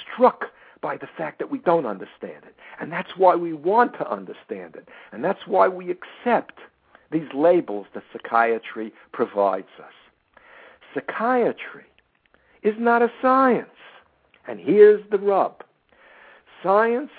struck 0.00 0.44
by 0.80 0.96
the 0.96 1.08
fact 1.16 1.38
that 1.40 1.50
we 1.50 1.58
don't 1.58 1.86
understand 1.86 2.44
it. 2.44 2.54
And 2.80 2.90
that's 2.90 3.10
why 3.16 3.36
we 3.36 3.52
want 3.52 3.92
to 3.94 4.10
understand 4.10 4.74
it. 4.74 4.88
And 5.12 5.22
that's 5.22 5.46
why 5.46 5.68
we 5.68 5.90
accept 5.90 6.58
these 7.12 7.28
labels 7.34 7.86
that 7.94 8.04
psychiatry 8.12 8.92
provides 9.12 9.68
us. 9.78 9.92
Psychiatry 10.94 11.84
is 12.62 12.74
not 12.78 13.02
a 13.02 13.12
science. 13.20 13.68
And 14.48 14.58
here's 14.58 15.02
the 15.10 15.18
rub 15.18 15.62
science 16.62 17.10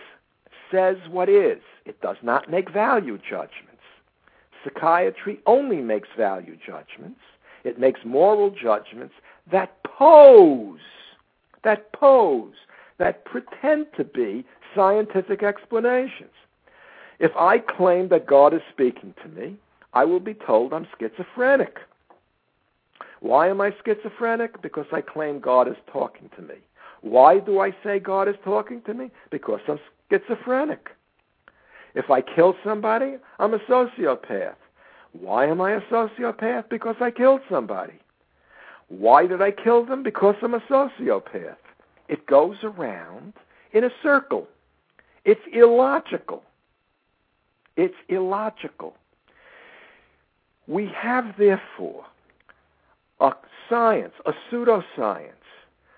says 0.71 0.97
what 1.09 1.27
is, 1.27 1.61
it 1.85 1.99
does 2.01 2.17
not 2.21 2.49
make 2.49 2.71
value 2.71 3.17
judgments. 3.17 3.81
Psychiatry 4.63 5.39
only 5.45 5.77
makes 5.77 6.09
value 6.15 6.55
judgments. 6.55 7.19
It 7.63 7.79
makes 7.79 8.01
moral 8.05 8.51
judgments 8.51 9.15
that 9.51 9.83
pose, 9.83 10.79
that 11.63 11.91
pose 11.93 12.53
that 13.01 13.25
pretend 13.25 13.87
to 13.97 14.03
be 14.03 14.45
scientific 14.75 15.43
explanations. 15.43 16.31
If 17.19 17.31
I 17.35 17.59
claim 17.59 18.09
that 18.09 18.25
God 18.25 18.53
is 18.53 18.61
speaking 18.71 19.13
to 19.21 19.29
me, 19.29 19.55
I 19.93 20.05
will 20.05 20.19
be 20.19 20.33
told 20.33 20.73
I'm 20.73 20.87
schizophrenic. 20.99 21.77
Why 23.19 23.47
am 23.49 23.61
I 23.61 23.75
schizophrenic? 23.85 24.61
Because 24.61 24.87
I 24.91 25.01
claim 25.01 25.39
God 25.39 25.67
is 25.67 25.77
talking 25.91 26.29
to 26.35 26.41
me. 26.41 26.55
Why 27.01 27.39
do 27.39 27.59
I 27.59 27.75
say 27.83 27.99
God 27.99 28.27
is 28.27 28.35
talking 28.43 28.81
to 28.83 28.93
me? 28.93 29.11
Because 29.29 29.59
I'm 29.67 29.79
schizophrenic. 30.09 30.89
If 31.93 32.09
I 32.09 32.21
kill 32.21 32.55
somebody, 32.63 33.17
I'm 33.39 33.53
a 33.53 33.59
sociopath. 33.59 34.55
Why 35.13 35.45
am 35.45 35.59
I 35.59 35.73
a 35.73 35.81
sociopath? 35.81 36.69
Because 36.69 36.95
I 37.01 37.11
killed 37.11 37.41
somebody. 37.49 37.99
Why 38.87 39.27
did 39.27 39.41
I 39.41 39.51
kill 39.51 39.85
them? 39.85 40.03
Because 40.03 40.35
I'm 40.41 40.53
a 40.53 40.59
sociopath. 40.61 41.57
It 42.07 42.25
goes 42.27 42.57
around 42.63 43.33
in 43.73 43.83
a 43.83 43.89
circle. 44.01 44.47
It's 45.25 45.41
illogical. 45.53 46.43
It's 47.77 47.95
illogical. 48.09 48.95
We 50.67 50.89
have, 50.95 51.35
therefore, 51.37 52.05
a 53.19 53.33
science, 53.69 54.13
a 54.25 54.33
pseudoscience, 54.49 55.33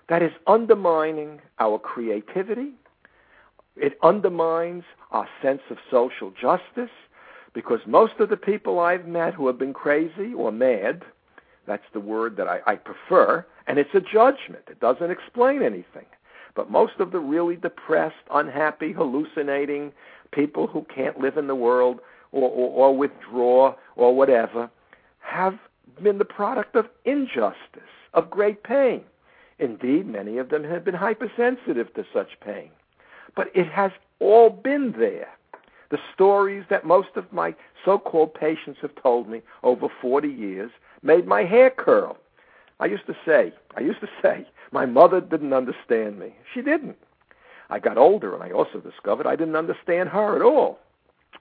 that 0.08 0.22
is 0.22 0.32
undermining 0.46 1.40
our 1.58 1.78
creativity. 1.78 2.72
It 3.76 3.98
undermines 4.02 4.84
our 5.10 5.28
sense 5.42 5.62
of 5.70 5.78
social 5.90 6.30
justice 6.30 6.94
because 7.54 7.80
most 7.86 8.14
of 8.18 8.28
the 8.28 8.36
people 8.36 8.80
I've 8.80 9.06
met 9.06 9.34
who 9.34 9.46
have 9.46 9.58
been 9.58 9.72
crazy 9.72 10.34
or 10.36 10.52
mad 10.52 11.04
that's 11.66 11.84
the 11.92 12.00
word 12.00 12.36
that 12.36 12.48
I, 12.48 12.60
I 12.66 12.76
prefer, 12.76 13.44
and 13.66 13.78
it's 13.78 13.94
a 13.94 14.00
judgment. 14.00 14.64
It 14.68 14.80
doesn't 14.80 15.10
explain 15.10 15.62
anything. 15.62 16.06
But 16.54 16.70
most 16.70 16.94
of 17.00 17.10
the 17.10 17.18
really 17.18 17.56
depressed, 17.56 18.16
unhappy, 18.30 18.92
hallucinating 18.92 19.92
people 20.32 20.66
who 20.66 20.86
can't 20.94 21.18
live 21.18 21.36
in 21.36 21.46
the 21.46 21.54
world 21.54 22.00
or, 22.32 22.48
or, 22.48 22.88
or 22.88 22.96
withdraw 22.96 23.74
or 23.96 24.14
whatever 24.14 24.70
have 25.20 25.58
been 26.02 26.18
the 26.18 26.24
product 26.24 26.76
of 26.76 26.88
injustice, 27.04 27.82
of 28.12 28.30
great 28.30 28.62
pain. 28.62 29.02
Indeed, 29.58 30.06
many 30.06 30.38
of 30.38 30.48
them 30.48 30.64
have 30.64 30.84
been 30.84 30.94
hypersensitive 30.94 31.92
to 31.94 32.04
such 32.12 32.38
pain. 32.40 32.70
But 33.36 33.50
it 33.54 33.68
has 33.68 33.92
all 34.20 34.50
been 34.50 34.94
there. 34.98 35.28
The 35.90 35.98
stories 36.12 36.64
that 36.70 36.84
most 36.84 37.10
of 37.16 37.32
my 37.32 37.54
so 37.84 37.98
called 37.98 38.34
patients 38.34 38.80
have 38.82 38.94
told 39.00 39.28
me 39.28 39.42
over 39.62 39.88
40 40.00 40.28
years 40.28 40.70
made 41.02 41.26
my 41.26 41.44
hair 41.44 41.70
curl. 41.70 42.16
I 42.80 42.86
used 42.86 43.06
to 43.06 43.16
say, 43.24 43.52
I 43.76 43.80
used 43.80 44.00
to 44.00 44.08
say, 44.22 44.46
my 44.74 44.86
mother 44.86 45.20
didn't 45.20 45.52
understand 45.52 46.18
me. 46.18 46.34
She 46.52 46.60
didn't. 46.60 46.96
I 47.70 47.78
got 47.78 47.96
older 47.96 48.34
and 48.34 48.42
I 48.42 48.50
also 48.50 48.80
discovered 48.80 49.24
I 49.24 49.36
didn't 49.36 49.54
understand 49.54 50.08
her 50.08 50.34
at 50.34 50.42
all. 50.42 50.80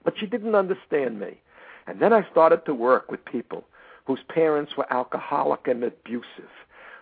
But 0.05 0.13
she 0.19 0.27
didn't 0.27 0.53
understand 0.53 1.19
me. 1.19 1.39
And 1.87 1.99
then 1.99 2.13
I 2.13 2.29
started 2.29 2.63
to 2.65 2.75
work 2.75 3.09
with 3.09 3.25
people 3.25 3.65
whose 4.05 4.19
parents 4.29 4.77
were 4.77 4.91
alcoholic 4.93 5.67
and 5.67 5.83
abusive, 5.83 6.53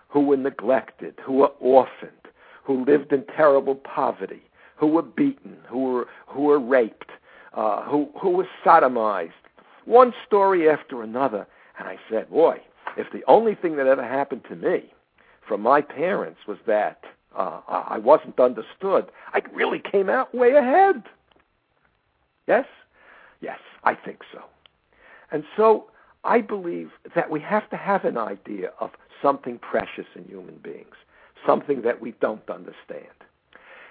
who 0.08 0.20
were 0.20 0.38
neglected, 0.38 1.20
who 1.22 1.34
were 1.34 1.52
orphaned, 1.60 2.12
who 2.64 2.82
lived 2.86 3.12
in 3.12 3.24
terrible 3.26 3.74
poverty, 3.74 4.42
who 4.76 4.86
were 4.86 5.02
beaten, 5.02 5.58
who 5.68 5.80
were 5.84 6.08
who 6.26 6.42
were 6.42 6.58
raped, 6.58 7.10
uh, 7.52 7.82
who 7.82 8.08
who 8.20 8.30
were 8.30 8.48
sodomized. 8.64 9.32
One 9.84 10.14
story 10.26 10.68
after 10.68 11.02
another, 11.02 11.46
and 11.78 11.88
I 11.88 11.98
said, 12.08 12.30
boy, 12.30 12.60
if 12.96 13.12
the 13.12 13.24
only 13.26 13.54
thing 13.54 13.76
that 13.76 13.86
ever 13.86 14.02
happened 14.02 14.44
to 14.48 14.56
me 14.56 14.92
from 15.46 15.60
my 15.60 15.80
parents 15.80 16.40
was 16.46 16.58
that 16.66 17.04
uh, 17.36 17.60
I 17.68 17.98
wasn't 17.98 18.38
understood, 18.38 19.10
I 19.32 19.42
really 19.52 19.78
came 19.78 20.10
out 20.10 20.34
way 20.34 20.52
ahead. 20.52 21.02
Yes? 22.46 22.66
Yes, 23.40 23.58
I 23.84 23.94
think 23.94 24.20
so. 24.32 24.42
And 25.30 25.44
so 25.56 25.86
I 26.24 26.40
believe 26.40 26.90
that 27.14 27.30
we 27.30 27.40
have 27.40 27.68
to 27.70 27.76
have 27.76 28.04
an 28.04 28.18
idea 28.18 28.70
of 28.80 28.90
something 29.20 29.58
precious 29.58 30.06
in 30.14 30.24
human 30.24 30.56
beings, 30.58 30.94
something 31.46 31.82
that 31.82 32.00
we 32.00 32.12
don't 32.20 32.48
understand. 32.50 33.06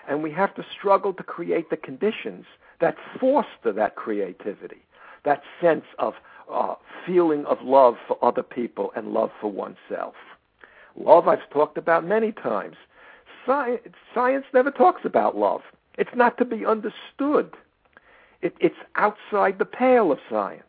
And 0.07 0.23
we 0.23 0.31
have 0.31 0.53
to 0.55 0.65
struggle 0.77 1.13
to 1.13 1.23
create 1.23 1.69
the 1.69 1.77
conditions 1.77 2.45
that 2.79 2.95
foster 3.19 3.71
that 3.73 3.95
creativity, 3.95 4.83
that 5.23 5.41
sense 5.59 5.85
of 5.99 6.15
uh, 6.51 6.75
feeling 7.05 7.45
of 7.45 7.61
love 7.61 7.95
for 8.07 8.17
other 8.23 8.43
people 8.43 8.91
and 8.95 9.13
love 9.13 9.31
for 9.39 9.51
oneself. 9.51 10.15
Love, 10.95 11.27
I've 11.27 11.49
talked 11.49 11.77
about 11.77 12.05
many 12.05 12.31
times. 12.31 12.75
Science, 13.45 14.45
never 14.53 14.71
talks 14.71 15.03
about 15.03 15.37
love. 15.37 15.61
It's 15.97 16.15
not 16.15 16.37
to 16.37 16.45
be 16.45 16.65
understood. 16.65 17.53
It, 18.41 18.55
it's 18.59 18.75
outside 18.95 19.57
the 19.57 19.65
pale 19.65 20.11
of 20.11 20.19
science. 20.29 20.63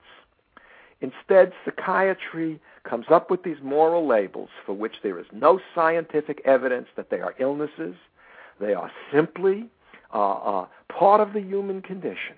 Instead, 1.01 1.53
psychiatry 1.65 2.61
comes 2.85 3.07
up 3.11 3.31
with 3.31 3.43
these 3.43 3.57
moral 3.63 4.07
labels 4.07 4.51
for 4.65 4.73
which 4.73 4.97
there 5.03 5.19
is 5.19 5.27
no 5.33 5.61
scientific 5.75 6.41
evidence 6.45 6.89
that 6.97 7.11
they 7.11 7.21
are 7.21 7.35
illnesses. 7.39 7.95
They 8.61 8.75
are 8.75 8.91
simply 9.13 9.67
uh, 10.15 10.33
uh, 10.33 10.67
part 10.89 11.21
of 11.21 11.33
the 11.33 11.41
human 11.41 11.83
condition 11.83 12.37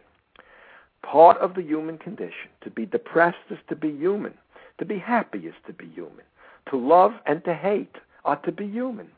part 1.05 1.37
of 1.39 1.55
the 1.55 1.63
human 1.63 1.99
condition. 1.99 2.49
To 2.63 2.71
be 2.71 2.87
depressed 2.87 3.37
is 3.51 3.59
to 3.69 3.77
be 3.77 3.91
human. 3.91 4.35
To 4.79 4.85
be 4.85 4.99
happy 4.99 5.41
is 5.41 5.55
to 5.67 5.73
be 5.73 5.87
human. 5.87 6.25
To 6.71 6.77
love 6.77 7.13
and 7.27 7.45
to 7.45 7.55
hate 7.55 7.97
are 8.25 8.37
to 8.37 8.53
be 8.53 8.67
human. 8.67 9.09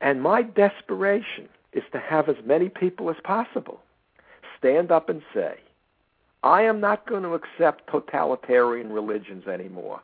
And 0.00 0.22
my 0.22 0.42
desperation 0.42 1.48
is 1.72 1.84
to 1.92 2.00
have 2.00 2.28
as 2.28 2.36
many 2.44 2.68
people 2.68 3.10
as 3.10 3.16
possible 3.22 3.80
stand 4.58 4.90
up 4.90 5.08
and 5.08 5.22
say, 5.32 5.54
I 6.42 6.62
am 6.62 6.80
not 6.80 7.06
going 7.06 7.22
to 7.22 7.34
accept 7.34 7.90
totalitarian 7.90 8.92
religions 8.92 9.46
anymore. 9.46 10.00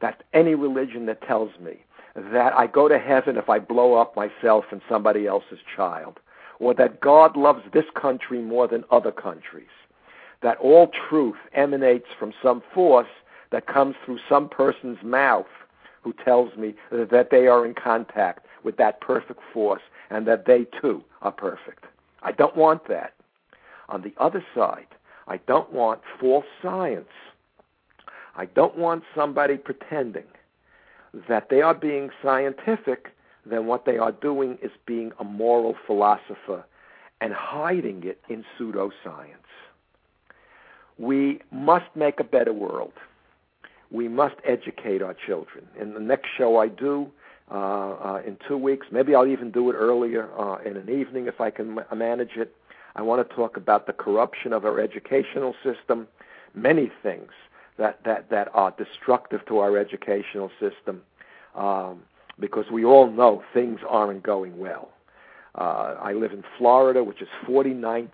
That 0.00 0.24
any 0.32 0.54
religion 0.54 1.06
that 1.06 1.22
tells 1.22 1.50
me 1.60 1.78
that 2.14 2.54
I 2.54 2.66
go 2.66 2.88
to 2.88 2.98
heaven 2.98 3.36
if 3.36 3.48
I 3.48 3.58
blow 3.58 3.94
up 3.94 4.16
myself 4.16 4.64
and 4.70 4.80
somebody 4.88 5.26
else's 5.26 5.58
child, 5.74 6.18
or 6.58 6.72
that 6.74 7.00
God 7.00 7.36
loves 7.36 7.62
this 7.72 7.84
country 7.94 8.40
more 8.40 8.66
than 8.66 8.84
other 8.90 9.12
countries, 9.12 9.66
that 10.42 10.56
all 10.58 10.90
truth 11.08 11.36
emanates 11.52 12.06
from 12.18 12.32
some 12.42 12.62
force 12.72 13.08
that 13.50 13.66
comes 13.66 13.94
through 14.04 14.18
some 14.28 14.48
person's 14.48 15.02
mouth 15.02 15.46
who 16.02 16.12
tells 16.24 16.56
me 16.56 16.74
that 16.90 17.28
they 17.30 17.46
are 17.46 17.66
in 17.66 17.74
contact 17.74 18.46
with 18.62 18.76
that 18.76 19.00
perfect 19.00 19.40
force 19.52 19.82
and 20.10 20.26
that 20.26 20.46
they 20.46 20.66
too 20.80 21.02
are 21.22 21.32
perfect. 21.32 21.84
I 22.22 22.32
don't 22.32 22.56
want 22.56 22.88
that. 22.88 23.14
On 23.88 24.02
the 24.02 24.14
other 24.18 24.44
side, 24.54 24.86
I 25.28 25.38
don't 25.38 25.72
want 25.72 26.00
false 26.20 26.46
science. 26.62 27.08
I 28.36 28.46
don't 28.46 28.76
want 28.76 29.04
somebody 29.14 29.56
pretending 29.56 30.26
that 31.28 31.48
they 31.48 31.62
are 31.62 31.74
being 31.74 32.10
scientific 32.22 33.12
then 33.48 33.66
what 33.66 33.84
they 33.84 33.96
are 33.96 34.12
doing 34.12 34.58
is 34.60 34.72
being 34.86 35.12
a 35.20 35.24
moral 35.24 35.76
philosopher 35.86 36.64
and 37.20 37.32
hiding 37.32 38.02
it 38.04 38.20
in 38.28 38.44
pseudoscience. 38.58 39.30
We 40.98 41.40
must 41.52 41.86
make 41.94 42.20
a 42.20 42.24
better 42.24 42.52
world. 42.52 42.92
We 43.90 44.08
must 44.08 44.36
educate 44.44 45.02
our 45.02 45.14
children. 45.14 45.66
In 45.80 45.94
the 45.94 46.00
next 46.00 46.28
show 46.36 46.58
I 46.58 46.68
do, 46.68 47.10
uh, 47.50 47.54
uh, 47.54 48.22
in 48.26 48.36
two 48.48 48.58
weeks, 48.58 48.88
maybe 48.90 49.14
I'll 49.14 49.26
even 49.26 49.50
do 49.50 49.70
it 49.70 49.74
earlier 49.74 50.28
uh, 50.38 50.58
in 50.64 50.76
an 50.76 50.90
evening 50.90 51.26
if 51.26 51.40
I 51.40 51.50
can 51.50 51.78
manage 51.94 52.36
it. 52.36 52.54
I 52.96 53.02
want 53.02 53.28
to 53.28 53.34
talk 53.34 53.56
about 53.56 53.86
the 53.86 53.92
corruption 53.92 54.52
of 54.52 54.64
our 54.64 54.80
educational 54.80 55.54
system, 55.62 56.08
many 56.54 56.90
things 57.02 57.30
that, 57.78 58.02
that, 58.04 58.30
that 58.30 58.48
are 58.54 58.74
destructive 58.76 59.44
to 59.46 59.58
our 59.58 59.76
educational 59.76 60.50
system. 60.58 61.02
Um, 61.54 62.02
because 62.38 62.70
we 62.70 62.84
all 62.84 63.10
know 63.10 63.42
things 63.54 63.80
aren't 63.88 64.22
going 64.22 64.58
well. 64.58 64.90
Uh, 65.54 65.96
I 66.00 66.12
live 66.12 66.32
in 66.32 66.44
Florida, 66.58 67.02
which 67.02 67.22
is 67.22 67.28
49th 67.48 68.10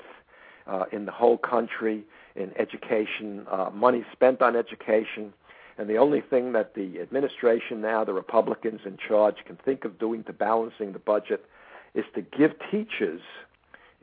uh, 0.66 0.84
in 0.92 1.06
the 1.06 1.12
whole 1.12 1.38
country 1.38 2.04
in 2.36 2.52
education, 2.58 3.46
uh, 3.50 3.70
money 3.74 4.04
spent 4.12 4.40
on 4.40 4.56
education. 4.56 5.32
And 5.78 5.88
the 5.88 5.96
only 5.96 6.20
thing 6.20 6.52
that 6.52 6.74
the 6.74 7.00
administration 7.00 7.80
now, 7.80 8.04
the 8.04 8.12
Republicans 8.12 8.80
in 8.84 8.96
charge, 8.96 9.36
can 9.46 9.56
think 9.56 9.84
of 9.84 9.98
doing 9.98 10.22
to 10.24 10.32
balancing 10.32 10.92
the 10.92 10.98
budget 10.98 11.44
is 11.94 12.04
to 12.14 12.22
give 12.22 12.52
teachers, 12.70 13.20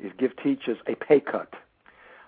is 0.04 0.12
give 0.18 0.36
teachers 0.38 0.78
a 0.88 0.96
pay 0.96 1.20
cut. 1.20 1.54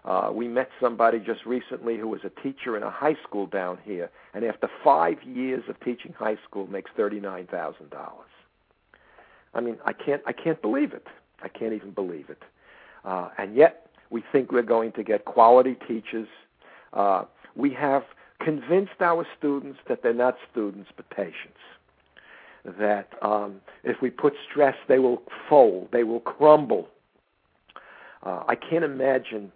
Uh, 0.04 0.32
we 0.34 0.48
met 0.48 0.70
somebody 0.80 1.20
just 1.20 1.46
recently 1.46 1.98
who 1.98 2.08
was 2.08 2.22
a 2.24 2.42
teacher 2.42 2.76
in 2.76 2.84
a 2.84 2.90
high 2.90 3.16
school 3.24 3.46
down 3.46 3.78
here, 3.84 4.10
and 4.34 4.44
after 4.44 4.68
five 4.84 5.22
years 5.24 5.64
of 5.70 5.80
teaching 5.82 6.14
high 6.18 6.38
school, 6.48 6.66
makes 6.68 6.90
thirty-nine 6.98 7.48
thousand 7.48 7.90
dollars. 7.92 8.30
I 9.54 9.62
mean, 9.62 9.78
I 9.86 9.94
can't, 9.94 10.22
I 10.26 10.32
can't 10.32 10.62
believe 10.62 10.94
it. 10.94 11.06
I 11.44 11.50
can't 11.50 11.74
even 11.74 11.92
believe 11.92 12.30
it. 12.30 12.42
Uh, 13.06 13.30
and 13.38 13.56
yet, 13.56 13.88
we 14.10 14.24
think 14.32 14.52
we're 14.52 14.62
going 14.62 14.92
to 14.94 15.04
get 15.04 15.26
quality 15.26 15.76
teachers. 15.88 16.28
Uh, 16.94 17.26
we 17.56 17.72
have 17.72 18.04
convinced 18.44 19.02
our 19.02 19.26
students 19.38 19.80
that 19.88 20.04
they're 20.04 20.14
not 20.14 20.38
students 20.52 20.90
but 20.96 21.10
patients. 21.10 21.60
That 22.64 23.10
um, 23.22 23.62
if 23.84 24.02
we 24.02 24.10
put 24.10 24.34
stress, 24.50 24.76
they 24.88 25.00
will 25.00 25.24
fold, 25.50 25.90
they 25.92 26.04
will 26.04 26.20
crumble. 26.20 26.88
Uh, 28.24 28.44
I 28.48 28.56
can't 28.56 28.84
imagine 28.84 29.52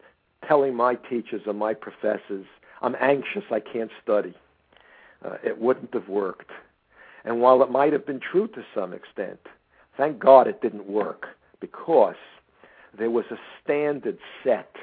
telling 0.47 0.75
my 0.75 0.95
teachers 0.95 1.41
or 1.45 1.53
my 1.53 1.73
professors, 1.73 2.45
I'm 2.81 2.95
anxious, 2.99 3.43
I 3.51 3.59
can't 3.59 3.91
study. 4.03 4.33
Uh, 5.23 5.37
it 5.43 5.59
wouldn't 5.59 5.93
have 5.93 6.09
worked. 6.09 6.51
And 7.23 7.41
while 7.41 7.61
it 7.63 7.71
might 7.71 7.93
have 7.93 8.05
been 8.05 8.19
true 8.19 8.47
to 8.49 8.63
some 8.73 8.93
extent, 8.93 9.39
thank 9.97 10.19
God 10.19 10.47
it 10.47 10.61
didn't 10.61 10.87
work 10.87 11.27
because 11.59 12.15
there 12.97 13.09
was 13.09 13.25
a 13.31 13.37
standard 13.63 14.17
set, 14.43 14.75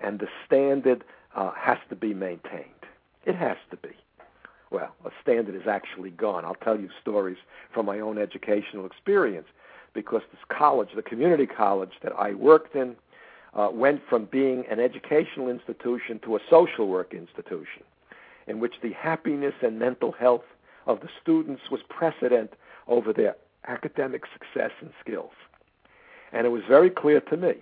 and 0.00 0.18
the 0.18 0.28
standard 0.46 1.04
uh, 1.34 1.52
has 1.52 1.78
to 1.88 1.96
be 1.96 2.14
maintained. 2.14 2.77
It 3.28 3.36
has 3.36 3.58
to 3.70 3.76
be. 3.76 3.90
Well, 4.70 4.94
a 5.04 5.10
standard 5.22 5.54
is 5.54 5.68
actually 5.68 6.10
gone. 6.10 6.46
I'll 6.46 6.54
tell 6.54 6.80
you 6.80 6.88
stories 6.98 7.36
from 7.74 7.84
my 7.84 8.00
own 8.00 8.16
educational 8.16 8.86
experience 8.86 9.46
because 9.92 10.22
this 10.32 10.40
college, 10.48 10.88
the 10.96 11.02
community 11.02 11.44
college 11.46 11.92
that 12.02 12.12
I 12.18 12.32
worked 12.32 12.74
in, 12.74 12.96
uh, 13.52 13.68
went 13.70 14.00
from 14.08 14.24
being 14.24 14.64
an 14.70 14.80
educational 14.80 15.50
institution 15.50 16.18
to 16.20 16.36
a 16.36 16.40
social 16.48 16.88
work 16.88 17.12
institution 17.12 17.82
in 18.46 18.60
which 18.60 18.76
the 18.82 18.92
happiness 18.94 19.54
and 19.60 19.78
mental 19.78 20.12
health 20.12 20.44
of 20.86 21.00
the 21.00 21.08
students 21.20 21.70
was 21.70 21.80
precedent 21.90 22.54
over 22.86 23.12
their 23.12 23.36
academic 23.66 24.22
success 24.32 24.70
and 24.80 24.90
skills. 25.00 25.32
And 26.32 26.46
it 26.46 26.50
was 26.50 26.62
very 26.66 26.88
clear 26.88 27.20
to 27.20 27.36
me 27.36 27.56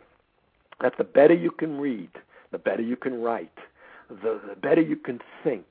that 0.80 0.96
the 0.96 1.04
better 1.04 1.34
you 1.34 1.50
can 1.50 1.80
read, 1.80 2.10
the 2.52 2.58
better 2.58 2.82
you 2.82 2.96
can 2.96 3.20
write, 3.20 3.58
the, 4.08 4.40
the 4.48 4.56
better 4.60 4.80
you 4.80 4.96
can 4.96 5.20
think, 5.42 5.64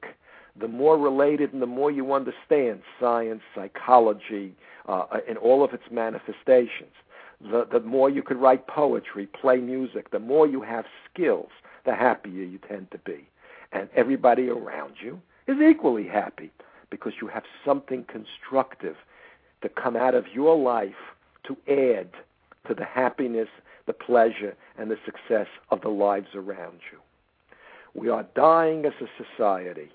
the 0.59 0.67
more 0.67 0.97
related 0.97 1.53
and 1.53 1.61
the 1.61 1.67
more 1.67 1.91
you 1.91 2.13
understand 2.13 2.81
science, 2.99 3.41
psychology, 3.53 4.53
uh, 4.87 5.05
all 5.41 5.63
of 5.63 5.73
its 5.73 5.83
manifestations, 5.91 6.93
the, 7.41 7.67
the 7.71 7.81
more 7.81 8.09
you 8.09 8.23
can 8.23 8.37
write 8.39 8.67
poetry, 8.67 9.27
play 9.27 9.57
music, 9.57 10.11
the 10.11 10.19
more 10.19 10.47
you 10.47 10.61
have 10.61 10.85
skills, 11.11 11.49
the 11.85 11.93
happier 11.93 12.43
you 12.43 12.59
tend 12.69 12.89
to 12.91 12.97
be. 12.99 13.27
And 13.71 13.89
everybody 13.95 14.49
around 14.49 14.95
you 15.03 15.21
is 15.47 15.57
equally 15.59 16.07
happy 16.07 16.51
because 16.89 17.13
you 17.21 17.27
have 17.27 17.43
something 17.65 18.05
constructive 18.05 18.95
to 19.61 19.69
come 19.69 19.95
out 19.95 20.15
of 20.15 20.25
your 20.33 20.57
life 20.57 20.93
to 21.47 21.57
add 21.67 22.09
to 22.67 22.73
the 22.73 22.85
happiness, 22.85 23.49
the 23.85 23.93
pleasure, 23.93 24.55
and 24.77 24.89
the 24.89 24.97
success 25.05 25.47
of 25.69 25.81
the 25.81 25.89
lives 25.89 26.29
around 26.35 26.79
you. 26.91 26.99
We 27.95 28.09
are 28.09 28.25
dying 28.35 28.85
as 28.85 28.93
a 29.01 29.07
society, 29.23 29.89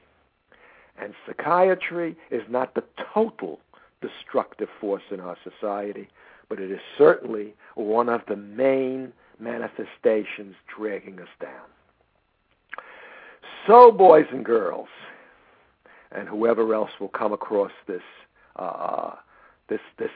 and 1.01 1.15
psychiatry 1.27 2.17
is 2.31 2.43
not 2.49 2.75
the 2.75 2.83
total 3.13 3.61
destructive 4.01 4.69
force 4.81 5.03
in 5.11 5.21
our 5.21 5.37
society, 5.45 6.09
but 6.49 6.59
it 6.59 6.71
is 6.71 6.81
certainly 6.97 7.55
one 7.75 8.09
of 8.09 8.23
the 8.27 8.37
main 8.37 9.13
manifestations 9.39 10.55
dragging 10.75 11.21
us 11.21 11.29
down. 11.41 11.67
So, 13.67 13.93
boys 13.93 14.27
and 14.33 14.45
girls, 14.45 14.89
and 16.11 16.29
whoever 16.29 16.75
else 16.75 16.91
will 16.99 17.09
come 17.09 17.33
across 17.33 17.73
this 17.87 18.03
uh, 18.57 19.13
this 19.69 19.81
this 19.99 20.11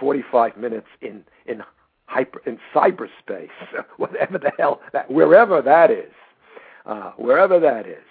45 0.00 0.56
minutes 0.56 0.88
in 1.00 1.24
in 1.46 1.62
hyper 2.06 2.42
in 2.46 2.58
cyberspace, 2.74 3.48
whatever 3.96 4.38
the 4.38 4.52
hell 4.58 4.80
that 4.92 5.10
wherever 5.10 5.62
that 5.62 5.90
is, 5.90 6.12
uh, 6.88 7.12
wherever 7.16 7.60
that 7.60 7.86
is. 7.86 8.04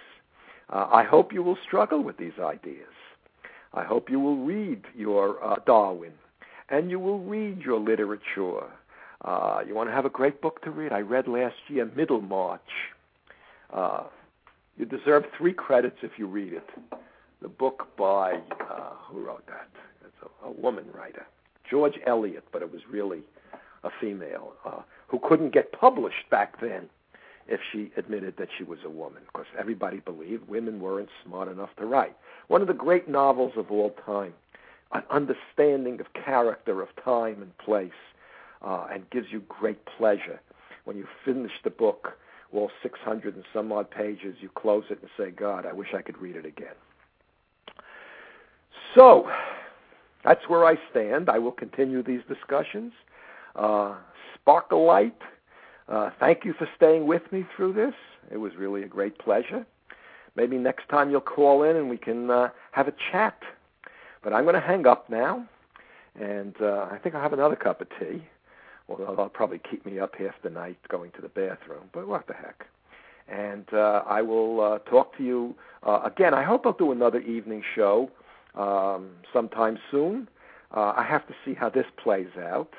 Uh, 0.69 0.87
I 0.91 1.03
hope 1.03 1.33
you 1.33 1.43
will 1.43 1.57
struggle 1.65 2.03
with 2.03 2.17
these 2.17 2.39
ideas. 2.39 2.87
I 3.73 3.83
hope 3.83 4.09
you 4.09 4.19
will 4.19 4.37
read 4.37 4.83
your 4.95 5.43
uh, 5.43 5.57
Darwin, 5.65 6.13
and 6.69 6.89
you 6.89 6.99
will 6.99 7.19
read 7.19 7.61
your 7.61 7.79
literature. 7.79 8.61
Uh, 9.25 9.59
you 9.67 9.75
want 9.75 9.89
to 9.89 9.93
have 9.93 10.05
a 10.05 10.09
great 10.09 10.41
book 10.41 10.61
to 10.63 10.71
read? 10.71 10.93
I 10.93 10.99
read 10.99 11.27
last 11.27 11.55
year 11.67 11.89
Middlemarch. 11.95 12.61
Uh, 13.73 14.03
you 14.77 14.85
deserve 14.85 15.25
three 15.37 15.53
credits 15.53 15.97
if 16.01 16.11
you 16.17 16.27
read 16.27 16.53
it. 16.53 16.69
The 17.41 17.47
book 17.47 17.87
by 17.97 18.39
uh, 18.69 18.91
who 19.09 19.25
wrote 19.25 19.45
that? 19.47 19.67
It's 20.05 20.31
a, 20.43 20.47
a 20.47 20.51
woman 20.51 20.85
writer, 20.93 21.25
George 21.69 21.95
Eliot, 22.05 22.43
but 22.51 22.61
it 22.61 22.71
was 22.71 22.81
really 22.89 23.21
a 23.83 23.89
female 23.99 24.53
uh, 24.65 24.81
who 25.07 25.19
couldn't 25.27 25.53
get 25.53 25.71
published 25.71 26.29
back 26.29 26.59
then 26.61 26.89
if 27.47 27.59
she 27.71 27.91
admitted 27.97 28.35
that 28.37 28.49
she 28.57 28.63
was 28.63 28.79
a 28.85 28.89
woman, 28.89 29.21
because 29.25 29.45
everybody 29.57 29.99
believed 29.99 30.47
women 30.47 30.79
weren't 30.79 31.09
smart 31.25 31.47
enough 31.47 31.69
to 31.77 31.85
write. 31.85 32.15
One 32.47 32.61
of 32.61 32.67
the 32.67 32.73
great 32.73 33.07
novels 33.07 33.53
of 33.55 33.71
all 33.71 33.95
time, 34.05 34.33
an 34.93 35.03
understanding 35.09 35.99
of 35.99 36.07
character, 36.13 36.81
of 36.81 36.89
time 37.03 37.41
and 37.41 37.57
place, 37.57 37.91
uh, 38.61 38.87
and 38.91 39.09
gives 39.09 39.27
you 39.31 39.41
great 39.47 39.79
pleasure. 39.97 40.39
When 40.85 40.97
you 40.97 41.07
finish 41.25 41.51
the 41.63 41.69
book, 41.69 42.13
all 42.53 42.71
600 42.81 43.35
and 43.35 43.43
some 43.53 43.71
odd 43.71 43.91
pages, 43.91 44.35
you 44.39 44.49
close 44.49 44.85
it 44.89 44.99
and 45.01 45.09
say, 45.17 45.31
God, 45.31 45.65
I 45.65 45.73
wish 45.73 45.89
I 45.93 46.01
could 46.01 46.17
read 46.17 46.35
it 46.35 46.45
again. 46.45 46.75
So, 48.95 49.29
that's 50.23 50.47
where 50.47 50.65
I 50.65 50.75
stand. 50.89 51.29
I 51.29 51.39
will 51.39 51.51
continue 51.51 52.01
these 52.01 52.21
discussions. 52.27 52.93
Uh, 53.55 53.95
Sparkle 54.35 54.85
Light, 54.85 55.17
uh, 55.89 56.09
thank 56.19 56.45
you 56.45 56.53
for 56.53 56.67
staying 56.75 57.07
with 57.07 57.31
me 57.31 57.45
through 57.55 57.73
this. 57.73 57.93
It 58.31 58.37
was 58.37 58.55
really 58.55 58.83
a 58.83 58.87
great 58.87 59.17
pleasure. 59.19 59.65
Maybe 60.35 60.57
next 60.57 60.87
time 60.89 61.09
you'll 61.09 61.21
call 61.21 61.63
in 61.63 61.75
and 61.75 61.89
we 61.89 61.97
can 61.97 62.29
uh, 62.29 62.49
have 62.71 62.87
a 62.87 62.93
chat. 63.11 63.41
But 64.23 64.33
I'm 64.33 64.43
going 64.43 64.55
to 64.55 64.61
hang 64.61 64.85
up 64.85 65.09
now, 65.09 65.47
and 66.19 66.55
uh, 66.61 66.87
I 66.91 66.97
think 66.97 67.15
I'll 67.15 67.21
have 67.21 67.33
another 67.33 67.55
cup 67.55 67.81
of 67.81 67.87
tea. 67.99 68.23
Although 68.89 69.15
they'll 69.15 69.29
probably 69.29 69.59
keep 69.69 69.85
me 69.85 69.99
up 69.99 70.15
half 70.15 70.33
the 70.43 70.49
night 70.49 70.77
going 70.89 71.11
to 71.11 71.21
the 71.21 71.29
bathroom, 71.29 71.89
but 71.93 72.07
what 72.07 72.27
the 72.27 72.33
heck. 72.33 72.65
And 73.27 73.65
uh, 73.73 74.03
I 74.07 74.21
will 74.21 74.61
uh, 74.61 74.79
talk 74.79 75.15
to 75.17 75.23
you 75.23 75.55
uh, 75.83 76.01
again. 76.05 76.33
I 76.33 76.43
hope 76.43 76.65
I'll 76.65 76.73
do 76.73 76.91
another 76.91 77.19
evening 77.19 77.63
show 77.75 78.09
um, 78.55 79.09
sometime 79.33 79.77
soon. 79.91 80.29
Uh, 80.75 80.93
I 80.95 81.03
have 81.03 81.27
to 81.27 81.33
see 81.45 81.53
how 81.53 81.69
this 81.69 81.85
plays 82.01 82.29
out 82.37 82.73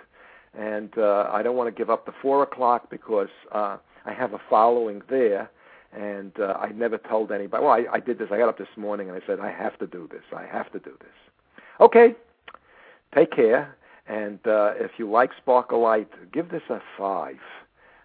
and 0.55 0.97
uh, 0.99 1.29
I 1.33 1.43
don't 1.43 1.57
want 1.57 1.75
to 1.75 1.79
give 1.79 1.91
up 1.91 2.07
the 2.07 2.13
four 2.23 2.43
o'clock 2.43 2.91
because 2.91 3.29
uh, 3.53 3.79
I 4.05 4.13
have 4.13 4.33
a 4.33 4.41
following 4.49 5.03
there, 5.09 5.51
and 5.93 6.33
uh, 6.41 6.55
I 6.61 6.71
never 6.71 6.99
told 6.99 7.33
anybody. 7.33 7.63
Well, 7.63 7.73
I, 7.73 7.85
I 7.93 8.01
did 8.01 8.19
this. 8.19 8.29
I 8.31 8.39
got 8.39 8.49
up 8.49 8.59
this 8.59 8.69
morning 8.77 9.09
and 9.09 9.21
I 9.21 9.27
said 9.27 9.41
I 9.41 9.51
have 9.51 9.79
to 9.79 9.87
do 9.87 10.09
this. 10.11 10.23
I 10.37 10.45
have 10.45 10.71
to 10.73 10.79
do 10.79 10.93
this. 11.01 11.09
Okay, 11.81 12.15
take 13.15 13.33
care, 13.33 13.77
and 14.07 14.39
uh, 14.47 14.73
if 14.77 14.93
you 14.99 15.11
like 15.11 15.31
Sparkle 15.41 15.83
Light, 15.83 16.09
give 16.33 16.51
this 16.51 16.63
a 16.71 16.81
five, 16.97 17.39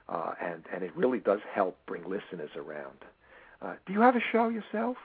uh, 0.09 0.33
and 0.41 0.63
and 0.73 0.83
it 0.83 0.95
really 0.95 1.19
does 1.19 1.39
help 1.53 1.77
bring 1.85 2.03
listeners 2.03 2.51
around. 2.55 2.97
Uh, 3.61 3.75
do 3.85 3.93
you 3.93 4.01
have 4.01 4.15
a 4.15 4.21
show 4.31 4.49
yourself? 4.49 4.97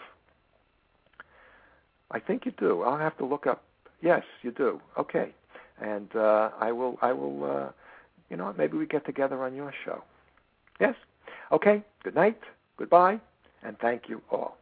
I 2.11 2.18
think 2.18 2.47
you 2.47 2.53
do. 2.59 2.82
I'll 2.82 2.99
have 2.99 3.16
to 3.18 3.24
look 3.24 3.47
up. 3.47 3.62
Yes, 4.01 4.22
you 4.43 4.51
do. 4.51 4.80
Okay 4.99 5.32
and 5.81 6.14
uh, 6.16 6.51
I 6.59 6.72
will 6.72 6.99
I 7.03 7.12
will 7.12 7.45
uh, 7.45 7.68
you 8.31 8.37
know 8.37 8.55
maybe 8.57 8.76
we 8.76 8.87
get 8.87 9.05
together 9.07 9.43
on 9.45 9.55
your 9.55 9.72
show. 9.85 10.03
Yes. 10.81 10.95
Okay. 11.53 11.83
Good 12.05 12.14
night. 12.14 12.39
Goodbye, 12.76 13.20
and 13.62 13.79
thank 13.79 14.09
you 14.09 14.22
all. 14.31 14.57